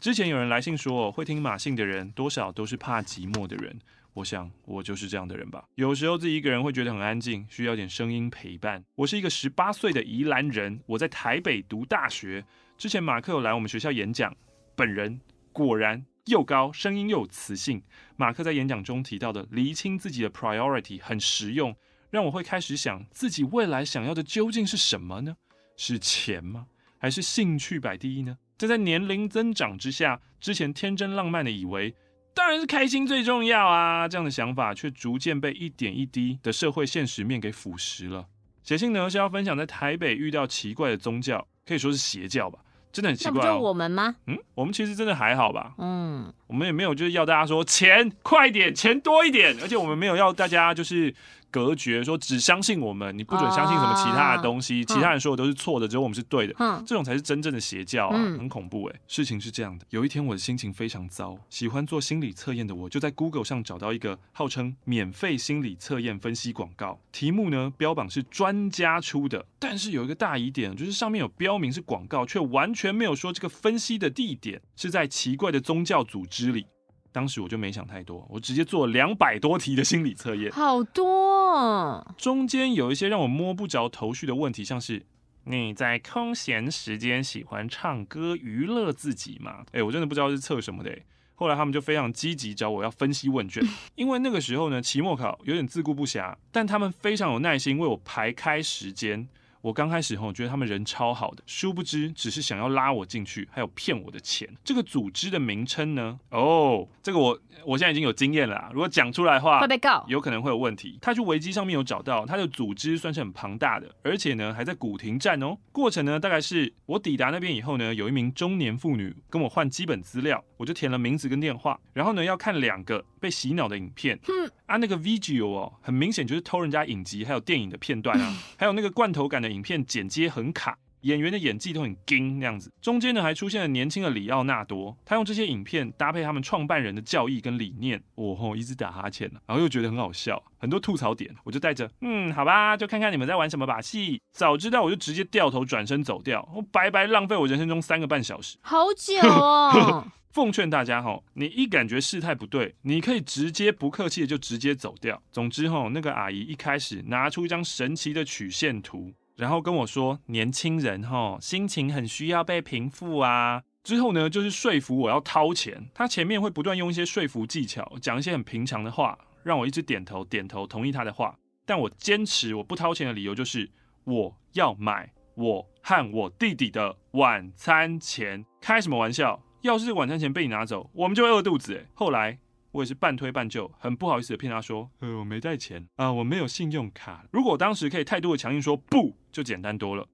[0.00, 3.78] 之前有人来信说，会听马信的人多少都是怕寂寞的人，
[4.14, 5.64] 我想我就是这样的人吧。
[5.74, 8.84] 有时候自己一个人会觉得很安静，需要点声音陪伴。
[8.94, 12.44] 我是一个十八岁的宜兰人，我在台北读大学。
[12.76, 14.36] 之前马克有来我们学校演讲，
[14.74, 15.20] 本人
[15.52, 16.04] 果然。
[16.26, 17.82] 又高，声音又有磁性。
[18.14, 21.74] 马克在演讲中提到的厘清自己的 priority 很实用，
[22.10, 25.36] 让我会开始想自己未来想要的究竟是什么呢？
[25.76, 26.66] 是钱吗？
[26.98, 28.36] 还是兴趣摆第一呢？
[28.56, 31.96] 这在年龄增长之下，之前天真浪漫的以为
[32.34, 38.26] 当然是开心最重要啊，这样的想法却逐渐被一点一滴的社会现实面给腐蚀了。
[38.62, 42.58] 写信呢是要分享在台北遇到奇怪的宗教，可以说是邪教吧。
[42.92, 44.16] 真的很奇怪，哦，那不就我们吗？
[44.26, 45.74] 嗯，我们其实真的还好吧。
[45.78, 51.14] 嗯，我们也没有就是要大家说钱快一点，钱多一点，而且我们没有要大家就是。
[51.50, 59.00] 隔绝说只相信我们，你不准相信什么其他的东西，啊、其他人说的都是错的，只有我们是对的，嗯、这种才是真正的邪教啊，嗯、很恐怖哎。
[59.06, 76.66] 事情是这样的，有一天我的心情非常糟，喜欢做心理测验的我就在 Google 上找到一个号称免费心理测验分析广告，题目呢标榜是专家出的，但是有一个大疑点，就是上面有标明是广告，却完全没有说这个分析的地点是在奇怪的宗教组织里。
[77.12, 82.14] 当时我就没想太多，我直接做了两百多题的心理测验，好多。
[82.16, 85.04] 中间有一些让我摸不着头绪的问题，像是
[85.44, 89.64] 你在空闲时间喜欢唱歌娱乐自己吗？
[89.72, 90.96] 哎，我真的不知道是测什么的。
[91.34, 99.26] 后来他们就非常积极找我要分析问卷， 因为那个时候呢，期末考有点自顾不暇，但他们非常有耐心为我排开时间。
[99.62, 104.48] 我刚开始吼觉得他们人超好的，殊不知只是想要拉我进去，还有骗我的钱。
[104.64, 106.18] 这个组织的名称呢？
[106.30, 108.70] 哦，这个我我现在已经有经验了啦。
[108.72, 110.98] 如果讲出来的话，会被告，有可能会有问题。
[111.02, 115.56] 他去维基上面有找到，他的组织算是很庞大的，而且呢还在古亭站哦。
[115.72, 124.18] 过程呢大概是我抵达那边以后呢，有一名中年妇女跟我换基本资料，我就填了名字跟电话，然后呢要看两个被洗脑的影片。
[124.28, 132.70] 嗯啊，那个 video 哦，很明显就是偷人家影集还有电影的片段啊， 还有那个罐头感的影片剪接很卡，演员的演技都很惊那样子。
[132.80, 144.20] 中间呢还出现了年轻的里奥纳多，他用这些影片搭配他们创办人的教义跟理念，我、哦、吼一直打哈欠了，然后又觉得很好笑，很多吐槽点，我就带着嗯好吧，就看看你们在玩什么把戏。
[144.32, 150.06] 早知道我就直接掉头转身走掉，我白白浪费我人生中三个半小时，好久哦。
[150.30, 155.20] 奉劝大家哈，你一感觉事态不对，你可以直接不客气的就直接走掉。
[155.32, 163.62] 总之哈，那个阿姨一开始拿出一张神奇的曲线图，然后跟我说，年轻人哈心情很需要被平复啊。
[163.82, 165.88] 之后呢，就是说服我要掏钱。
[165.94, 171.34] 他前面会不断用一些说服技巧，讲一些很平常的话，让我一直点头点头同意他的话。
[171.64, 173.70] 但我坚持我不掏钱的理由就是，
[174.04, 178.44] 我要买我和我弟弟的晚餐钱。
[178.60, 179.42] 开什么玩笑？
[179.62, 181.74] 要是晚餐钱被你拿走，我们就会饿肚子。
[181.74, 182.38] 哎，后来
[182.72, 187.24] 我也是半推半就，很不好意思的骗他说，呃，我没带钱啊，我没有信用卡。
[187.32, 190.06] 如果当时可以态度的强硬说不，就简单多了。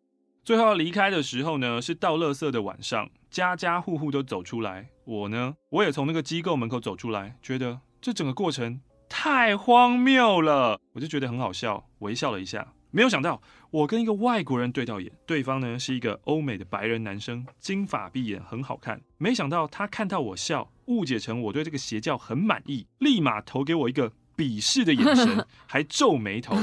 [0.45, 12.73] 最后要离开的时候呢，是倒垃圾的晚上，家家户户都走出来，我呢，我也从那个机构门口走出来，觉得这整个过程太荒谬了，我就觉得很好笑，微笑了一下。
[12.93, 19.03] 没有想到，我跟一个外国人对到眼，对方呢是一个欧美的白人男生，金发碧眼，很好看。
[19.19, 26.57] 没想到他看到我笑，误解成我对这个邪教很满意，立马投给我一个鄙视的眼神， 还皱眉头。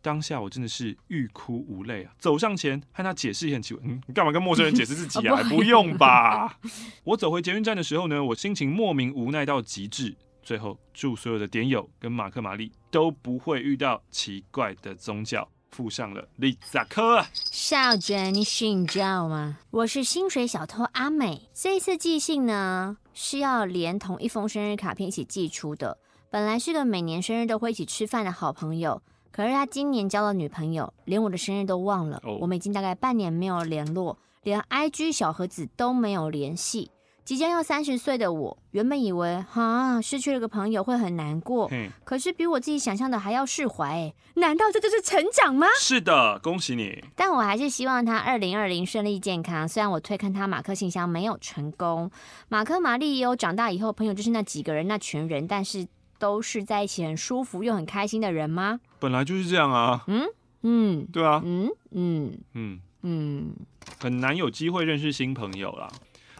[0.00, 2.12] 当下我真的是欲哭无泪啊！
[2.18, 5.42] 走上前和他解释也很奇怪，嗯，你干嘛跟陌生人解释自己啊？
[5.48, 6.58] 不用吧？
[7.04, 10.14] 我走回捷运站的时候呢，我心情莫名无奈到极致。
[10.42, 15.48] 最后，祝所有的点友跟马克玛丽都不会遇到奇怪的宗教。
[15.70, 17.24] 附上了李萨克。
[17.32, 19.58] 少娟，你信教吗？
[19.70, 21.48] 我是薪水小偷阿美。
[21.52, 25.96] 这一次寄信呢，是要连同一封生日卡片一起寄出的。
[26.28, 29.00] 本来是个每年生日都会一起吃饭的好朋友，
[29.30, 32.20] 可是他今年交了女朋友，连我的生日都忘了。
[32.24, 32.42] Oh.
[32.42, 36.90] 我们已经大概半年没有联络，连 IG 小盒子都没有联系。
[37.24, 41.70] 即将要三十岁的我，原本以为哈失去了个朋友会很难过，
[42.04, 43.88] 可是比我自己想象的还要释怀。
[43.88, 45.66] 哎，难道这就是成长吗？
[45.80, 47.02] 是的，恭喜你。
[47.16, 49.66] 但我还是希望他二零二零顺利健康。
[49.66, 52.10] 虽然我推看他马克信箱没有成功，
[52.48, 55.86] 马克玛丽也有长大以后朋友就是那几个人那群人，但是
[56.18, 58.80] 都是在一起很舒服又很开心的人吗？
[58.98, 60.04] 本来就是这样啊。
[60.08, 60.26] 嗯
[60.62, 61.40] 嗯，对啊。
[61.42, 63.54] 嗯嗯嗯嗯，
[63.98, 65.88] 很难有机会认识新朋友啦。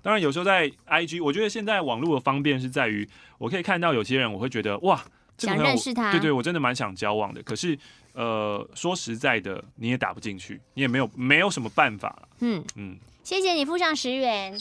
[0.05, 5.03] 当然，有时候在 IG，我觉得现在网络的方便是在于，我可以看到有些人，我会觉得哇，
[5.35, 7.43] 这个、想认识他，对对，我真的蛮想交往的。
[7.43, 7.79] 可是，
[8.12, 12.29] 呃，说实在的，你也打不进去，你也没有没有什么办法。
[12.40, 14.61] 嗯嗯，谢谢你付上十元。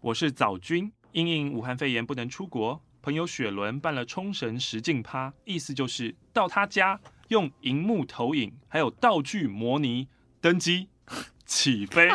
[0.00, 10.06] 我是早君，因应武汉肺炎不能出国，朋友雪伦办了冲绳实境趴，意思就是到他家用荧幕投影还有道具模拟
[10.40, 10.86] 登机
[11.44, 12.08] 起飞。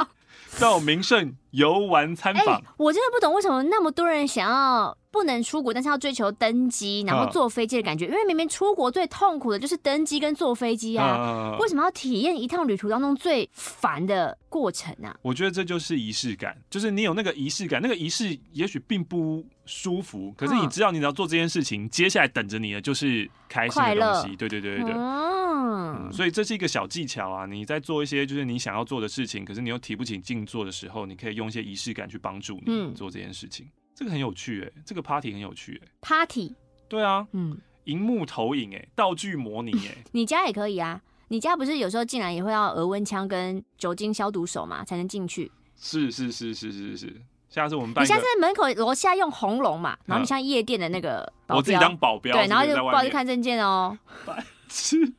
[0.60, 8.06] 到名胜游玩参访，欸，我真的不懂为什么那么多人想要不能出国，但是要追求登机，然后坐飞机的感觉。
[8.06, 15.14] 因为明明出国最痛苦的就是登机跟坐飞机啊，为什么要体验一趟旅途当中最烦的过程呢？
[15.22, 24.36] 我觉得这就是仪式感，就是你有那个仪式感，那个仪式也许并不舒服，可是你知道你只要做这件事情，接下来等着你的就是开心的东西。
[24.36, 24.94] 对对对对对。
[25.62, 27.46] 嗯，所以这是一个小技巧啊！
[27.46, 33.66] 你在做一些就是你想要做的事情，可是你又提不起劲做的时候，你可以用一些仪式感去帮助你做这件事情。
[33.66, 35.92] 嗯、这个很有趣哎、欸，这个 party 很有趣哎、欸。
[36.02, 36.54] party？
[36.88, 41.02] 对啊，嗯，荧幕投影哎、欸，道具模拟哎、欸， 你家也可以啊。
[41.30, 45.52] 你家不是有时候进来也会要额温枪跟酒精消毒手嘛，才能进去？
[45.76, 47.22] 是是是是是是。
[47.50, 53.98] 下次我们办，你下次在门口楼下用红龙嘛，然后你像夜店的那个保镖，我自己当保镖，对，然后就抱着看证件哦。
[54.26, 55.14] 白痴。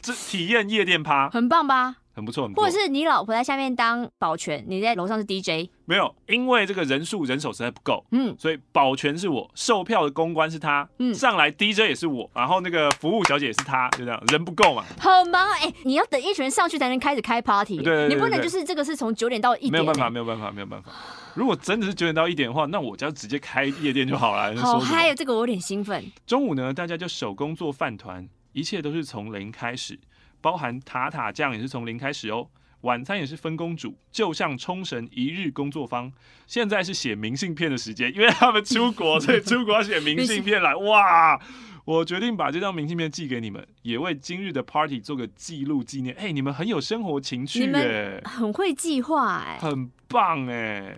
[0.00, 1.96] 这体验夜店趴，很棒吧？
[2.14, 2.64] 很不错，很不错。
[2.64, 5.70] 或者是你老婆在下面当保全，你在楼上是 DJ。
[5.84, 14.84] 没有，因为这个人数人手实在不够，嗯，所以保全是我，售票的公关是他，嗯，上来 DJ 也是我，然后那个服务小姐也是他，就这样，人不够嘛。
[14.98, 20.90] 好忙哎、欸，你要等一群人上去才能开始开 party，对，你不能就是这个是从九点到一点、欸，没有办法，没有办法，没有办法。
[21.34, 24.54] 如果真的是九点到一点的话，那我就要直接开夜店就好了。
[24.56, 26.04] 好嗨，有这个我有点兴奋。
[26.26, 29.98] 中午呢，大家就手工做饭团，一切都是从零开始。
[30.42, 32.48] 包含塔塔酱也是从零开始哦，
[32.82, 36.12] 晚餐也是分工煮，就像冲绳一日工作坊。
[36.46, 40.74] 现在是写明信片的时间，因为他们出国，所以出国要写明信片来。
[40.76, 41.40] 哇！
[41.84, 46.14] 我决定把这张明信片寄给你们，也为今日的 party 做个记录纪念。
[46.14, 50.96] 哎、欸，你们很有生活情趣耶，很会计划哎，很棒哎。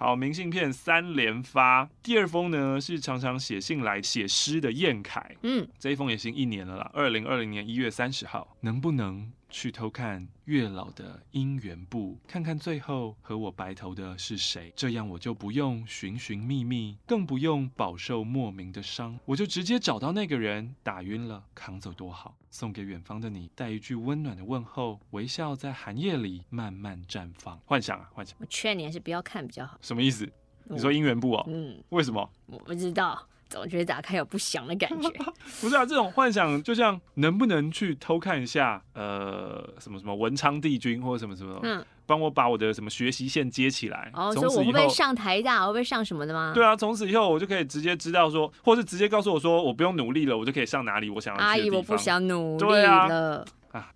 [0.00, 1.90] 好，明信片三连发。
[2.04, 6.88] 第二封呢是常常写信来写诗的燕凯，嗯，这一封也行一年了啦。
[6.94, 14.72] 二零二零年一月三十号，能不能去偷看月老的姻缘簿，看看最后和我白头的是谁？
[14.76, 22.34] 这样我就不用寻寻觅觅，更不用饱受莫名的伤，我就直接找到那个人，打晕了扛走多好。
[22.50, 27.58] 送给远方的你，带一句温暖的问候，微笑在寒夜里慢慢绽放。
[27.66, 28.36] 幻想啊，幻想！
[28.40, 29.78] 我劝你还是不要看比较好。
[29.82, 30.30] 什么意思？
[30.64, 31.44] 你说姻缘簿哦？
[31.48, 32.30] 嗯，为什么？
[32.46, 33.26] 我不知道。
[33.48, 35.10] 总觉得打开有不祥的感觉。
[35.60, 44.10] 不是啊，这种幻想就像能不能去偷看一下，呃，什么什么文昌帝君或者什么什么，嗯，帮我把我的什么学习线接起来。
[44.14, 46.52] 哦，所以我会不会上台大，我会不会上什么的吗？
[46.54, 51.50] 对啊，从此以后我就可以直接知道说，或是直接告诉我说，我不用努力了，我就可以上哪里我想要去的地方。
[51.50, 53.38] 阿姨，我不想努力了。
[53.38, 53.44] 啊，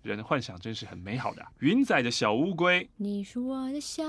[0.01, 1.51] 人的幻想真是很美好的啊。
[1.59, 4.03] 云仔的小乌龟，你是我的小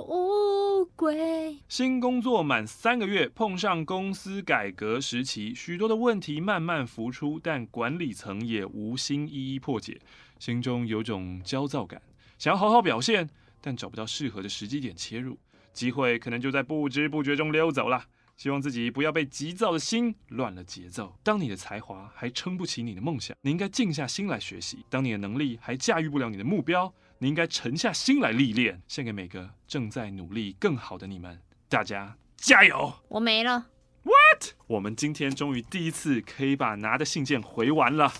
[0.00, 1.56] 乌龟。
[1.68, 10.00] 新工作满三个月，碰上公司改革时期，许多的问题慢慢浮出，但管理层也无心一一破解，
[10.38, 12.00] 心中有种焦躁感，
[12.38, 13.28] 想要好好表现，
[13.60, 15.38] 但找不到适合的时机点切入，
[15.72, 18.04] 机会可能就在不知不觉中溜走了。
[18.40, 21.14] 希望自己不要被急躁的心乱了节奏。
[21.22, 28.80] 当你的才华还撑不起你的梦想，你应该静下心来学习；当你的能力还驾驭不了你的目标，你应该沉下心来历练。
[28.88, 31.38] 献给每个正在努力更好的你们，
[31.68, 32.94] 大家加油！
[33.08, 33.66] 我没了。
[34.04, 34.54] What？
[34.68, 38.10] 我们今天终于第一次可以把拿的信件回完了，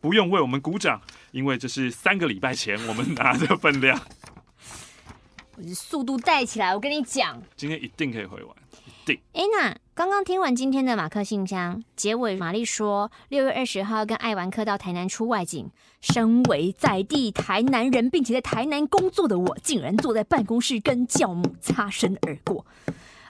[0.00, 1.02] 不用为我们鼓掌，
[1.32, 4.00] 因为这是三个礼拜前我们拿的分量。
[5.74, 8.56] 速度带起来，我跟你讲，今天一定可以回完。
[9.14, 15.70] 哎，那刚刚听完今天的马克信箱结尾，玛丽说六月二十号跟爱玩客到台南出外景。
[16.00, 22.64] 身为在地台南人，并且在台南工作的我，竟然坐在办公室跟教母擦身而过。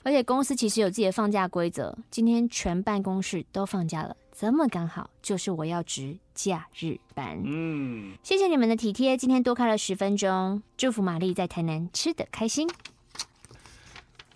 [0.03, 7.41] 而且公司其实有自己的放假规则，今天全办公室都放假了，这么刚好就是我要值假日班。
[7.45, 12.69] 嗯，谢谢你们的体贴，今天多开了十分钟，祝福玛丽在台南吃得开心。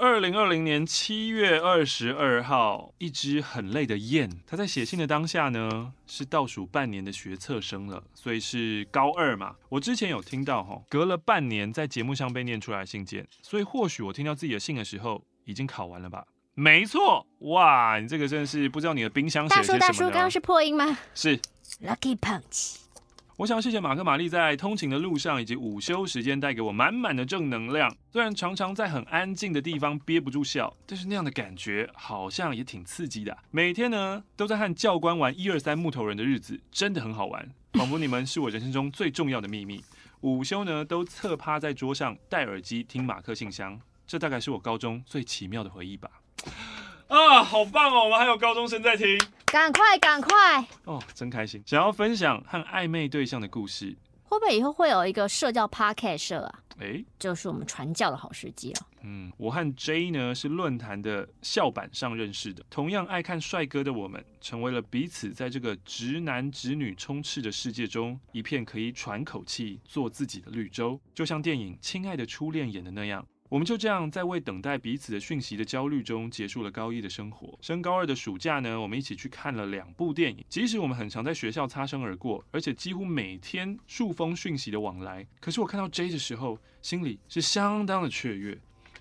[0.00, 9.56] 二零二零年七月二十二号，一只很累的雁，它在写信的当下呢，是倒数半年的学测生了，所以是高二嘛。
[9.68, 16.26] 我之前有听到哈，隔了半年在节目上被念出来信件，所以或许我听到自己的信的时候，已经考完了吧？
[16.54, 19.78] 没错，哇，你这个真的是不知道你的冰箱写些什么。
[19.78, 20.96] 大叔，大叔，刚刚是破音吗？
[21.14, 21.38] 是。
[21.84, 22.76] Lucky Punch。
[23.40, 27.90] 我想谢谢马克玛丽在通勤的路上以及午休时间带给我满满的正能量。
[28.12, 33.34] 虽然常常在很安静的地方憋不住笑，但是那样的感觉好像也挺刺激的。
[33.50, 39.82] 每天呢都在和教官玩一二三木头人的日子真的很好玩，仿佛你们是我人生中最重要的秘密。
[40.20, 46.10] 午休呢都侧趴在桌上戴耳机听马克信箱，这大概是我高中最奇妙的回忆吧。
[47.08, 48.04] 啊，好棒哦！
[48.04, 49.18] 我们还有高中生在听，
[49.50, 51.60] 赶快赶快哦，真开心！
[51.66, 56.62] 想要分享和暧昧对象的故事，会不会以后会有一个社交 podcast 社啊？
[56.78, 58.86] 哎，就是我们传教的好时机了。
[59.02, 73.26] 嗯，我和 J 呢是论坛的校板上认识的，同样爱看帅哥的我们，成为了彼此在这个直男直女充斥的世界中一片可以喘口气、做自己的绿洲，就像电影《亲爱的初恋》演的那样。
[73.50, 77.58] 我们就这样在为等待彼此的讯息的焦虑中结束了高一的生活。
[77.60, 80.44] 升高二的暑假呢，我们一起去看了两部电影。
[80.48, 88.56] 即使我们很常在学校擦身而过，而且几乎每天数封讯息的往来，可是我看到 J 的时候，心里是相当的雀跃。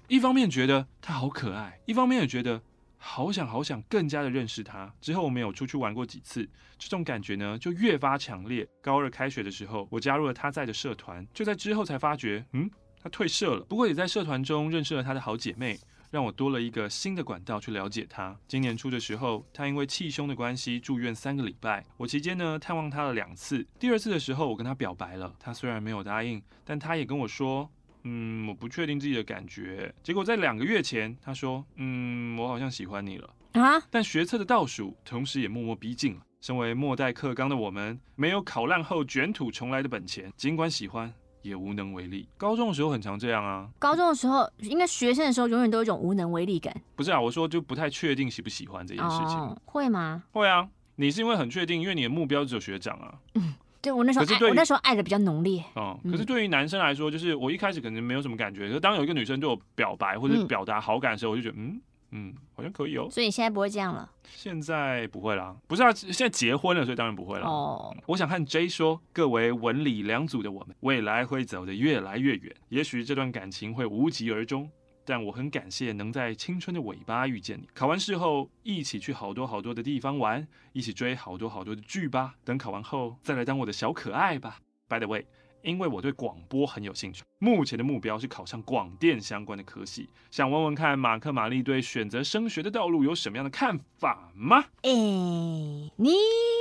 [0.07, 2.59] 一方面觉得他好可爱，一方面也觉得
[2.97, 4.91] 好想好想更加的认识他。
[4.99, 8.67] 之后我们有出去玩过几次，这种感觉呢就越发强烈。
[8.81, 12.67] 高二开学的时候，我加入了他在的社团，就在之后才发觉，嗯。
[13.01, 15.79] 他退社了，不过也在社团中认识了他的好姐妹，
[16.11, 18.37] 让我多了一个新的管道去了解他。
[18.47, 23.65] 今年初的时候，他因为气胸的关系住院三个礼拜，我期间呢探望他了两次。
[23.79, 27.69] 第二次的时候，我跟他表白了，他虽然没有答应，但他也跟我说，
[28.03, 29.93] 嗯，我不确定自己的感觉。
[30.03, 33.79] 结果在两个月前，他说，嗯，我好像喜欢你了啊。
[33.89, 36.21] 但学测的倒数，同时也默默逼近了。
[36.41, 41.13] 身为末代课纲的我们，没有考烂后卷土重来的本钱，尽管喜欢。
[41.41, 42.27] 也无能为力。
[42.37, 43.69] 高中的时候很常这样啊。
[43.79, 46.75] 高中的时候，应该学生的时候，永远都有一种无能为力感。
[46.95, 49.37] 不是啊，我说就不太确定喜不喜欢这件事情。
[49.37, 50.23] 哦，会吗？
[50.31, 50.67] 会啊。
[50.95, 53.13] 你是因为很确定，因为你的目标只有学长啊。
[53.35, 55.63] 嗯，对我那时候爱，我那时候爱的比较浓烈。
[55.75, 61.79] 哦，可是对于男生来说，就是我一开始可能没有什么感觉，可是当有一个女生对我表白或者表达好感的时候，我就觉得嗯。
[62.11, 63.07] 嗯，好像可以哦。
[63.11, 64.09] 所以你现在不会这样了？
[64.23, 67.45] 现在不会啦，不是啊，现在结婚了，所以当然不会了。
[67.45, 72.55] 哦，我想和 J 说，各位文理两组的我们，未来会走得越来越远。
[72.69, 74.69] 也许这段感情会无疾而终，
[75.05, 77.67] 但我很感谢能在青春的尾巴遇见你。
[77.73, 82.35] 考完试后，一起去好多好多的地方玩，一起追好多好多的剧吧。
[82.43, 84.59] 等考完后，再来当我的小可爱吧。
[84.87, 85.25] By the way。
[85.61, 94.65] 因为我对广播很有兴趣，目前的目标是考上广电相关的科系，想问问看马克玛丽对选择升学的道路有什么样的看法吗？
[94.81, 96.11] 哎，你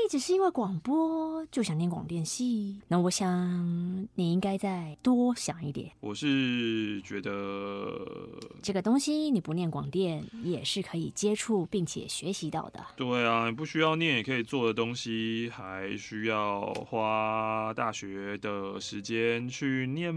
[0.08, 5.90] 只是因为广播就想念广电系，那我想你应该再多想一点。
[5.98, 8.30] 我是觉得
[8.62, 12.86] 这个东西你不念广电也是可以接触并且学习到的。
[12.96, 20.14] 对啊，你不需要念也可以做的东西，还需要花大学的时间去念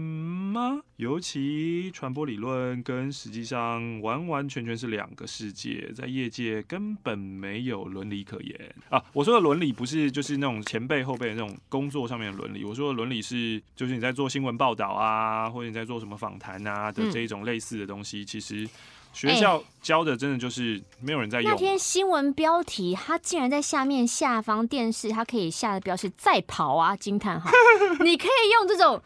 [0.52, 0.82] 吗？
[0.96, 9.02] 尤其传播理论跟实际上完完全全是两个世界，在业界根本没有伦理可言啊！
[9.12, 18.68] 我说的伦理不是就是那种前辈后辈的那种工作上面的伦理，我说的伦理是就是你在做新闻报道啊，或者你在做什么访谈啊的这一种类似的东西，嗯、其实。
[19.14, 21.50] 学校教的真的就是没有人在用。
[21.50, 27.50] 那天新闻标题，他竟然在下面下方电视，他可以下的标示“再跑啊”惊叹号！
[28.02, 29.02] 你可以用这种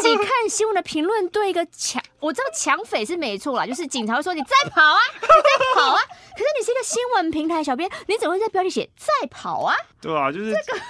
[0.00, 6.00] 自己看新闻的评论对一个抢， 我知道抢匪是没错啦，就是警察会说你再跑啊， 你再跑啊。
[6.32, 9.74] 可是你是一个新闻平台小编，你怎么会在标题写“再跑啊”？
[10.00, 10.80] 对啊，就是这个，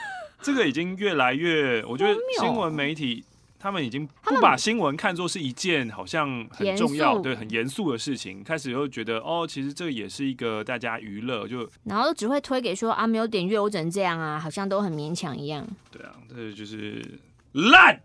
[0.42, 3.24] 这个已经越来越，我觉得新闻媒体。
[3.60, 15.66] 他们已经不把新闻看作是一件好像很重要、对很严肃的事情，开始又觉得哦，其实这也是一个大家娱乐，就然后只会推给说啊，没有点阅我只能这样啊，好像都很勉强一样。
[15.90, 17.04] 对啊，这就是
[17.52, 18.02] 烂。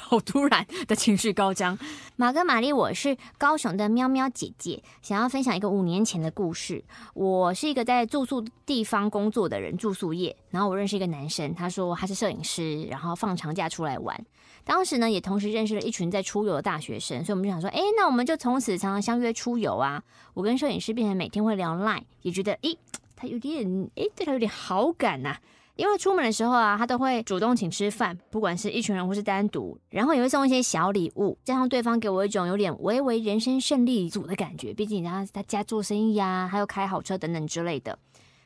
[0.00, 1.78] 好突然的情绪高涨。
[2.16, 6.84] 马哥、玛丽，我是高雄的喵喵姐姐，想要分享一个五年前的故事。
[7.14, 10.36] 我是一个在住宿地方工作的人，住宿业。
[10.50, 14.20] 然后我认识一个男生，他说他是摄影师，然后放长假出来玩。
[14.64, 20.02] 当时呢，也同时认识了一群在出游的大学生，所以我们就想说，哎，那我们就从此常常相约出游啊。
[20.34, 22.76] 我跟摄影师变成每天会聊 Line，也觉得，哎，
[23.14, 23.64] 他有点，
[23.94, 25.40] 诶，对他有点好感呐、啊。
[25.80, 34.74] 因为出门的时候啊，他都会主动请吃饭，不管是一群人或是单独，然后也会送一些小礼物，加上对方给我一种有点微微人生胜利组的感觉。
[34.74, 37.98] 毕竟他他家做生意呀、啊，还有开好车等等之类的。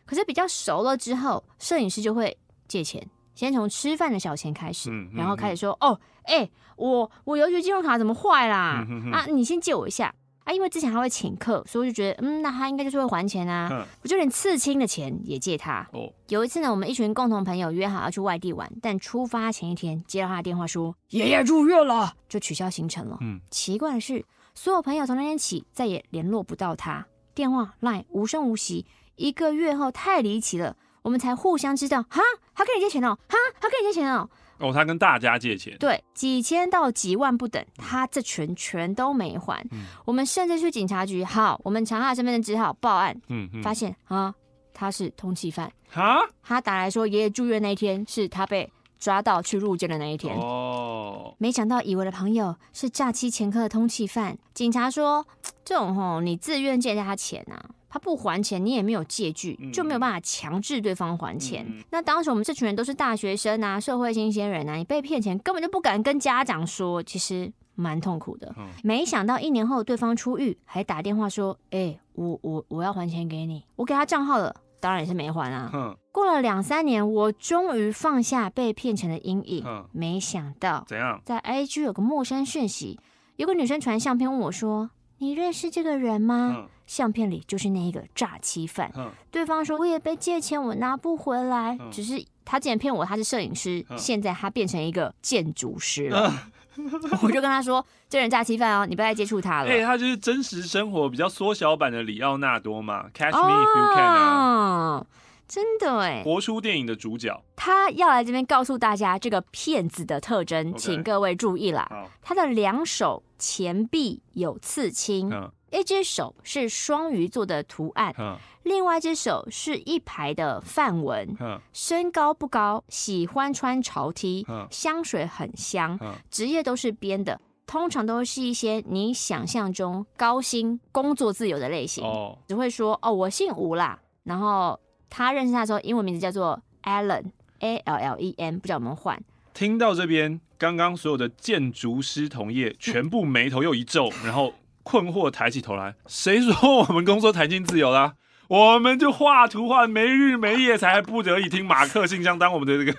[0.07, 3.05] 可是比较熟了之后，摄影师就会借钱，
[3.35, 8.87] 先从吃饭的小钱开始，然后开始说：“哦，哎，我我邮局金融卡怎么坏啦？
[9.13, 10.15] 啊，你先借我一下。”
[10.45, 13.69] 啊，因为之前他会请客，所以我就觉得，嗯，那他应该就是会还钱啊。
[13.73, 15.89] 嗯、我就连刺青的钱也借他。
[15.93, 23.17] 哦，有一次呢，我们一群共同朋友约好要去外地玩，但出发前一天接到他的电话说爷爷住院了，就取消行程了。
[23.23, 24.25] 嗯，奇怪的是，
[24.55, 28.87] 所有朋友从那天起再也联络不到他，电话 line 无声无息。
[29.17, 32.21] 一个月后，太离奇了，我们才互相知道，哈，
[32.55, 34.29] 他跟你借钱哦，哈，他跟你借钱哦。
[34.59, 39.61] 哦，他跟大家借钱，对，几千到几万不等，他这全全都没还。
[39.73, 43.15] 嗯、我们甚至去警察局，好，我们查他的身份证，只好报案。
[43.29, 44.35] 嗯，嗯发现啊，
[44.73, 45.71] 他是通缉犯。
[45.91, 50.37] 哈，他打来说，爷爷住院那一天是他被抓到去入监的那一天。
[50.37, 54.39] 哦，没想到以为的朋友是假期前科的通缉犯。
[54.55, 55.27] 警察说，
[55.65, 57.59] 这种吼，你自愿借他钱啊。
[57.95, 61.65] 他不还钱，你也没有借据，就没有办法强制对方还钱。
[61.69, 68.53] 嗯、那当时我们这群人都是大学生啊，社会新鲜人啊，你被骗钱根本就不敢跟家长说，其实蛮痛苦的。
[68.59, 75.71] 嗯、没想到一年后对方出狱，还打电话说：“哎、欸，我我我要还钱给你，我给他账号了，当然也是没还啊。
[75.73, 79.63] 嗯”过了两三年，我终于放下被骗钱的阴影。
[79.65, 82.99] 嗯、没想到怎样，在 IG 有个陌生讯息，
[83.37, 96.31] 有个女生传相片问我说：“你认识这个人吗？”嗯相片里就是那一个诈欺犯，嗯、对方说我也被借钱，我拿不回来，嗯、只是他竟然骗我他是摄影师，嗯、现在他变成一个建筑师了，
[96.77, 96.91] 嗯、
[97.23, 99.69] 我就跟他说这人诈欺犯哦，你不要再接触他了。
[99.73, 104.97] 哎、欸，他就是真实生活比较缩小版的里奥纳多嘛，Catch me if you can 啊。
[104.99, 105.07] 哦
[105.47, 111.87] 真的哎，播出电影的主角，他要来这边告诉大家这个骗子的特征.请各位注意啦。
[112.23, 121.37] 他的两手前臂有刺青，嗯、一只手是双鱼座的图案，嗯、另外一只手是一排的梵文。
[121.41, 132.05] 嗯、身高不高，喜欢穿潮 T，嗯、香水很香，嗯、职业都是编的，通常都是一些你想象中高薪、工作自由的类型。
[132.05, 134.79] 哦，只会说哦，我姓吴啦，然后。
[135.17, 139.23] 他认识他的时候，英文名字叫做 Allen，A L L E N，不知道有没有换。
[139.53, 144.53] 听到这边，刚刚所有的建筑师同业全部眉头又一皱，然后
[144.85, 148.13] 困惑抬起头来：谁说我们工作弹性自由啦？
[148.47, 152.99] 我们就画图画没日没夜，才不得已听马克信箱当我们的这个。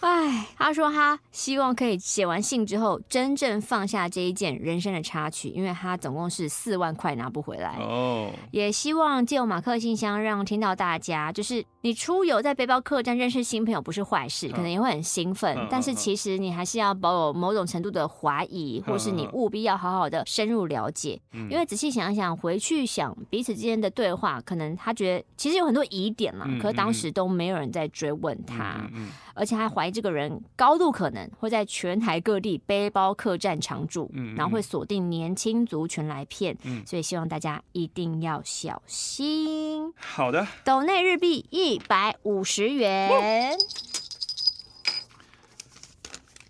[0.00, 7.76] 哎，他说他希望可以写完信之后，真正放下这一件人生的插曲，因为他总共是四万块拿不回来。
[7.80, 28.88] 哦，也希望借由马克信箱，让听到大家，就是你出游在背包客栈认识新朋友不是坏事，可能也会很兴奋，嗯、但是其实你还是要保有某种程度的怀疑，或是你务必要好好的深入了解，嗯、因为仔细想一想，回去想彼此之间的对话，可能他觉得其实有很多疑点嘛，嗯、可是当时都没有人在追问他。
[29.40, 39.90] 而且还怀疑这个人高度可能会在全台各地背包客栈常驻，嗯嗯、然后会锁定年轻族群来骗，嗯、所以希望大家一定要小心。
[39.96, 43.56] 好的，斗内日币一百五十元。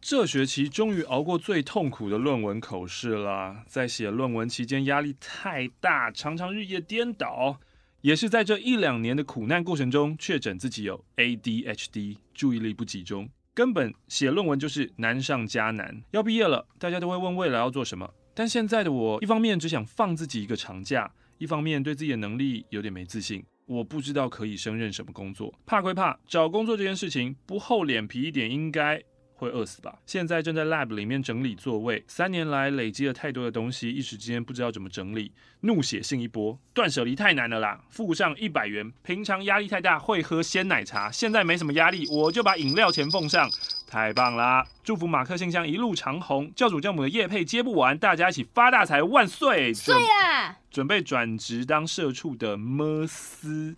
[0.00, 3.58] 这学期终于熬过最痛苦的论文口试了。
[3.68, 7.60] 在写论文期间，压力太大，常常日夜颠倒。
[8.02, 16.02] 也是在这一两年的苦难过程中，确诊自己有 ADHD，注意力不集中，根本写论文就是难上加难。
[16.12, 18.10] 要毕业了，大家都会问未来要做什么。
[18.34, 23.44] 但现在的我，一方面只想放自己一个长假，一方面对自己的能力有点没自信。
[23.66, 29.00] 我不知道可以胜任什么工作，怕归怕，找工作这件事情不厚脸皮一点，应该
[29.40, 29.98] 会饿死吧。
[30.04, 38.92] 现在正在 lab 里面整理座位，三年来累积了太多的东西，一时之间不知道怎么整理，怒写信一波，断舍离太难了啦，附上一百元。
[39.02, 43.50] 平常压力太大会喝鲜奶茶，现在没什么压力，我就把饮料钱奉上。
[43.86, 44.64] 太棒啦！
[44.84, 49.74] 祝福马克信箱一路长虹，教主教母的业配接不完，大家一起发大财，万岁！
[49.74, 50.58] 岁啊！
[50.70, 53.74] 准备转职当社畜的摩斯，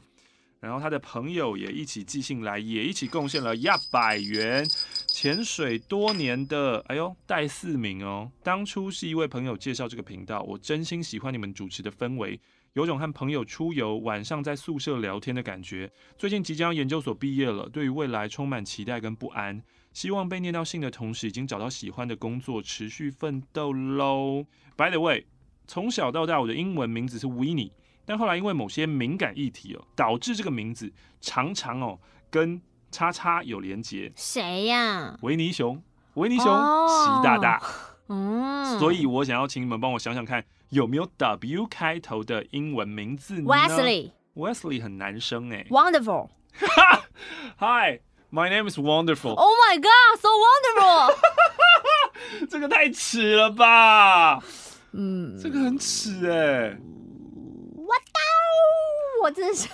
[0.60, 4.68] 然后他的朋友也一起寄信来，也一起贡献了一百元。
[5.12, 8.32] 潜水多年的，哎呦，戴四名哦。
[8.42, 12.40] 当初是一位朋友介绍这个频道，我真心喜欢你们主持的氛围。
[12.72, 15.92] 有种和朋友出游，晚上在宿舍聊天的感觉。
[16.16, 19.62] 最近即将研究所毕业了，对于未来充满期待跟不安。
[19.92, 24.46] 希望被念到信的同时，已经找到喜欢的工作，持续奋斗喽。
[24.78, 25.26] By the way，
[25.66, 27.72] 从小到大我的英文名字是 Winnie，
[28.06, 30.90] 但后来因为某些敏感议题哦，导致这个名字
[31.20, 32.00] 常常哦
[32.30, 32.62] 跟
[32.92, 34.12] 叉叉有连结。
[34.14, 35.18] 谁呀？
[35.22, 35.82] 维尼熊，
[36.14, 37.60] 维尼熊，习、oh, 大大。
[38.08, 40.44] 嗯，所以我想要请你们帮我想想看。
[40.68, 45.66] 有没有 W 开头的英文名字呢？Wesley，Wesley 很男生哎。
[45.68, 48.00] Wonderful，Hi，my
[48.48, 49.34] name is Wonderful。
[49.34, 51.14] Oh my God，so wonderful！
[52.48, 54.42] 这个太耻了吧？
[54.92, 56.78] 嗯，这个很耻哎。
[57.86, 58.20] 挖刀，
[59.22, 59.68] 我真是。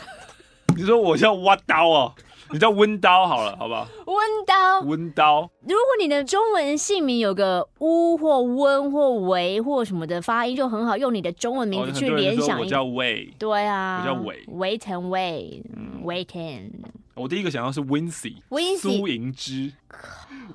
[0.76, 2.12] 你说我叫挖刀哦？
[2.50, 3.86] 你叫温刀好了，好不好？
[4.06, 5.42] 温刀，温刀。
[5.62, 12.58] 如果你的中文姓名有个乌或温或维或什么的发音就很好，用你的中文名字去联想。
[12.58, 13.32] 我叫韦。
[13.38, 14.44] 对啊，我叫韦。
[14.48, 15.62] 韦腾韦，
[16.02, 16.70] 韦腾。
[17.14, 18.36] 我第一个想到是 Wincy，
[18.78, 19.72] 苏银之。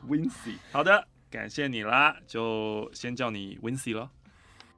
[0.10, 4.10] Wincy，好的，感谢你啦，就先叫你 Wincy 了。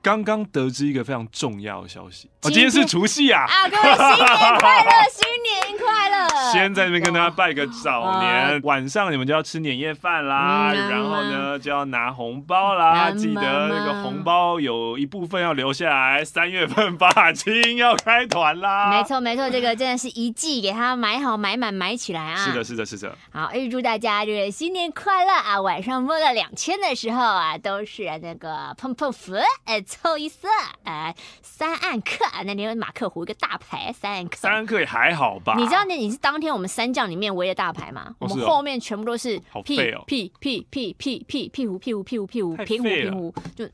[0.05, 3.41] 刚刚得知一个非常重要的消息，哦，今天是除夕啊！
[3.41, 6.51] 啊，各位新年快乐， 新年快乐！
[6.53, 18.91] 先在那边跟大家拜个早年，晚上你们就要吃年夜饭啦，然后呢就要拿红包啦，记得那个红包有一部分要留下来，三月份发金要开团啦！
[18.91, 22.45] 没错没错，这个真的是一季给他买好买满买起来啊！
[22.45, 25.59] 是的是的是的，好，预祝大家就是新年快乐啊！
[25.59, 29.33] 晚上摸到两千的时候啊，都是那个碰碰福
[29.63, 29.83] 哎。
[30.01, 30.47] 凑一色，
[30.83, 35.55] 哎，三暗克，那天马克胡一个大牌，三暗克，三暗克也还好吧？
[35.57, 38.15] 你知道那你是当天我们三将里面唯一的大牌吗？
[38.19, 43.67] 我们后面全部都是屁屁屁屁屁屁屁胡屁胡屁胡屁胡平胡平胡，就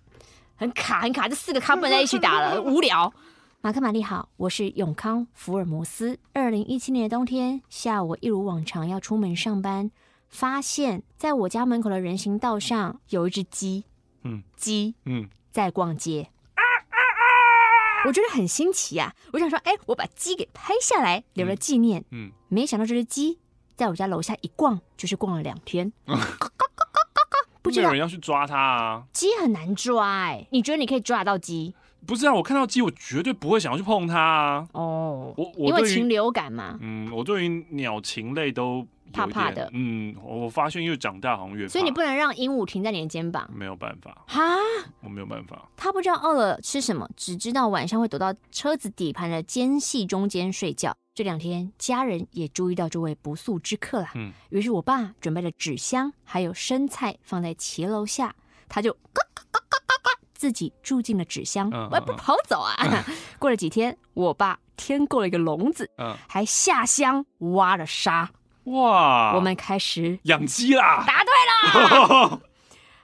[0.55, 3.11] 很卡很卡，这四个卡不能在一起打了， 无聊。
[3.61, 6.17] 马克玛丽好，我是永康福尔摩斯。
[6.34, 9.91] 二零一七年的冬天下午，我一如往常要出门上班，
[10.30, 13.84] 发现在我家门口的人行道上有一只鸡，
[14.24, 15.30] 嗯，鸡，嗯。
[15.52, 16.30] 在逛街！
[18.06, 22.02] 我觉得很新奇啊，我想说，哎，我把鸡给拍下来，留了纪念。
[22.10, 23.38] 嗯，嗯，没想到这只鸡
[23.76, 25.91] 在我家楼下一逛，就是逛了两天。
[26.08, 26.18] 嗯、
[27.62, 29.04] 不知道有人要去抓它啊？
[29.14, 31.76] 鸡很难抓哎，你觉得你可以抓到鸡？
[32.08, 34.68] 不是啊，我看到鸡，我绝对不会想要去碰它啊。
[34.72, 36.80] 哦，我我因为禽流感嘛。
[36.82, 38.88] 嗯，我对于鸟禽类都。
[39.12, 44.41] 怕怕的，嗯，我发现越长大好像越，所以你不能让鹦鹉停在你的肩膀，没有办法哈，
[45.01, 45.70] 我没有办法。
[45.76, 50.95] 他不知道饿了吃什么，只知道晚上会躲到车子底盘的间隙中间睡觉。
[51.14, 58.34] 这两天家人也注意到这位不速之客了，嗯，于是我爸准备了纸箱还有生菜放在骑楼下，
[58.70, 62.76] 他就嘎嘎嘎嘎嘎嘎自己住进了纸箱，嗯、我也不跑走啊。
[62.88, 68.32] 嗯、过了几天，我爸添购了一个笼子，嗯，还下乡挖了沙。
[68.66, 69.34] 哇！
[69.36, 71.03] 我们开始养鸡啦！
[71.07, 71.32] 答对
[71.80, 72.39] 啦。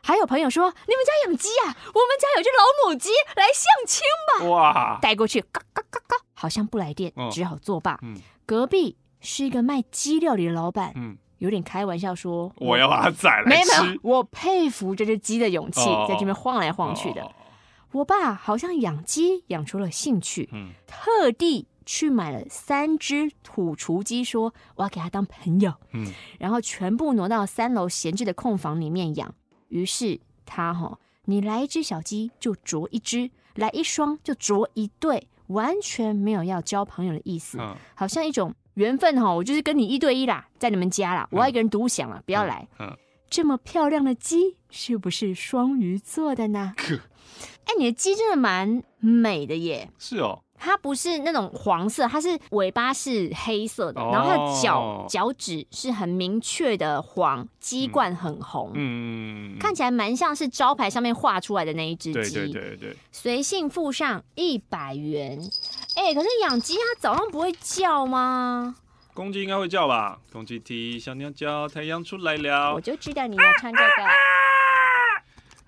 [0.03, 1.67] 还有朋友说：“你们家养鸡啊？
[1.67, 4.03] 我们家有只老母鸡，来相亲
[4.39, 4.99] 吧！”哇！
[5.01, 7.99] 带过去，嘎嘎嘎嘎，好像不来电，只好作罢。
[8.03, 17.29] 嗯，隔壁是一个卖鸡料理的老板，嗯，有点开玩笑说：“我要把它宰来吃。”没有，我佩服这只鸡的勇气，在这边晃来晃去的。
[17.91, 21.67] 我爸好像养鸡养出了兴趣，嗯，特地。
[21.87, 26.05] 去买了三只土雏鸡，说我要给它当朋友，嗯，
[26.37, 29.33] 然后全部挪到三楼闲置的空房里面养。
[29.69, 37.57] 于是他哈，你来一只小鸡就啄一只，来一双就啄一对，完全没有要交朋友的意思，
[37.95, 42.67] 好像一种缘分哈，我就是跟你一对一啦，在你们家啦，我要一个人独享了，不要来。
[43.29, 46.73] 这么漂亮的鸡是不是双鱼座的呢？
[47.65, 49.89] 哎，你的鸡真的蛮美的耶！
[49.97, 50.43] 是哦。
[50.57, 62.33] 它不是那种黄色，它是尾巴是黑色的，然后它的脚脚趾是很明确的黄，鸡冠很红，嗯，看起来蛮像是招牌上面画出来的那一只鸡。
[62.33, 62.97] 对对对对。
[63.11, 65.39] 随信附上一百元。
[65.95, 68.75] 哎，可是养鸡它早上不会叫吗？
[69.13, 70.19] 公鸡应该会叫吧？
[70.31, 72.73] 公鸡啼，小鸟叫，太阳出来了。
[72.73, 73.87] 我就知道你要唱这个。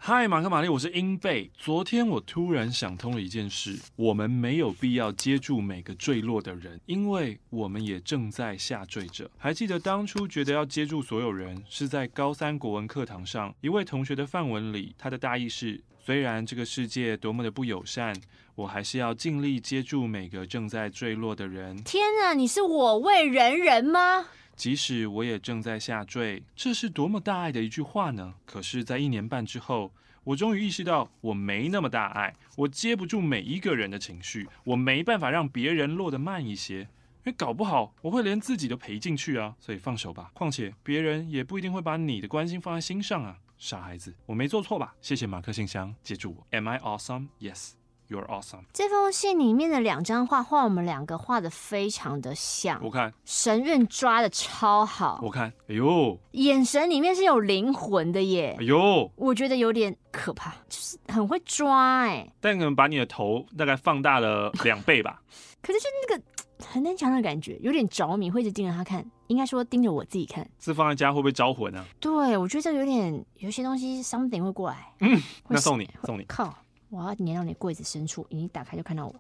[0.02, 1.52] 嗨，马克玛丽，我是英贝。
[1.58, 9.30] 昨天我突然想通了一件事：我们没有必要接住每个坠落的人，因为我们也正在下坠着。
[9.38, 18.16] 还记得当初觉得要接住所有人，是在高三国文课堂上一位同学的范文里，他的大意是：虽然这个世界多么的不友善，
[18.56, 21.76] 我还是要尽力接住每个正在坠落的人。
[21.84, 24.28] 天啊，你是我为人人吗？
[24.60, 28.34] 即使我也正在下坠，这是多么大爱的一句话呢？
[28.46, 29.94] 可是，在一年半之后，
[30.26, 36.88] 我终于意识到，我没那么大爱，我接不住每一个人的情绪，我没办法让别人落得慢一些，因
[37.24, 39.56] 为搞不好我会连自己都赔进去啊！
[39.62, 40.30] 所以放手吧。
[40.34, 44.94] 况且，别人也不一定会把你的关心放在心上啊，傻孩子，我没做错吧？
[45.00, 46.46] 谢谢马克信箱，接住我。
[46.52, 47.30] Am I awesome?
[47.40, 47.79] Yes.
[48.10, 48.64] You're awesome。
[48.74, 52.80] 这封信里面的两张画画，我们两个画的非常的像。
[52.84, 55.20] 我看神韵抓的超好。
[55.22, 58.56] 我看，哎呦，眼神里面是有灵魂的耶。
[58.60, 62.28] 哎呦，我觉得有点可怕，就是很会抓哎。
[62.42, 65.22] 但可能把你的头大概放大了两倍吧。
[65.62, 66.24] 可是就那个
[66.66, 69.06] 很难讲的感觉，有点着迷，会一直盯着他看。
[69.28, 70.50] 应该说盯着我自己看。
[70.60, 71.86] 是放在家会不会招魂啊？
[72.00, 74.92] 对，我觉得这有点有些东西 something 会过来。
[75.02, 76.24] 嗯，那送你，送你。
[76.24, 76.52] 靠。
[76.92, 79.16] 我要粘到你柜子深处，你一打开就看到我。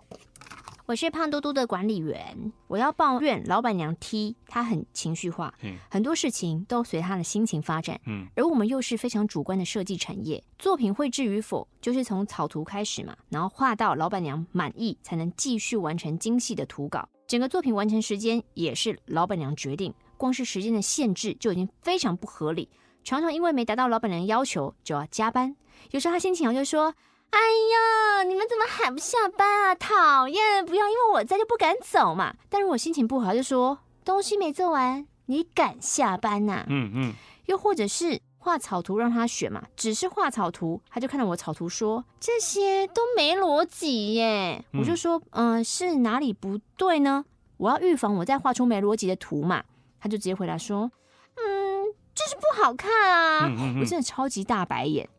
[0.88, 17.08] 我是胖嘟嘟的管理员，我要抱怨老板娘 T，她很情绪化，嗯，很多事情都随她的心情发展，嗯，而我们又是非常主观的设计产业，作品绘制与否就是从草图开始嘛，然后画到老板娘满意，才能继续完成精细的图稿。
[17.28, 22.68] 整个作品完成时间也是老板娘决定，光是时间的限制就已经非常不合理，
[23.04, 25.56] 常常因为没达到老板娘的要求就要加班，
[25.92, 26.96] 有时候她心情好就说。
[27.32, 29.76] 哎呀，你们怎么还不下班啊？
[29.76, 30.66] 讨厌！
[30.66, 32.34] 不要因为我在就不敢走嘛。
[32.50, 36.66] 但如果心情不好，就说东西没做完，你敢下班呐？
[36.68, 37.14] 嗯嗯。
[37.46, 44.64] 又或者是画草图让他选嘛，只是画草图，他就看到我草图说这些都没逻辑耶。
[44.74, 47.26] 我就说，嗯、呃，是哪里不对呢？
[47.58, 49.64] 我要预防我再画出没逻辑的图嘛。
[50.00, 50.90] 他就直接回答说，
[51.36, 53.52] 嗯，就是不好看啊。
[53.80, 55.10] 我真的超级大白眼。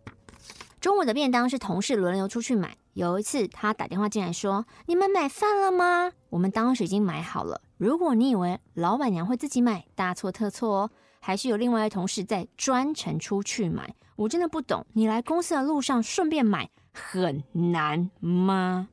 [0.80, 2.74] 中午的便当是同事轮流出去买。
[2.94, 7.60] 有一次，他打电话进来说：“你们买饭了吗？”我们当时已经买好了。
[7.76, 13.94] 如果你以为老板娘会自己买，大错特错哦，还是有另外一同事在专程出去买。
[14.16, 18.88] 我真的不懂，你来公司的路上顺便买很难吗？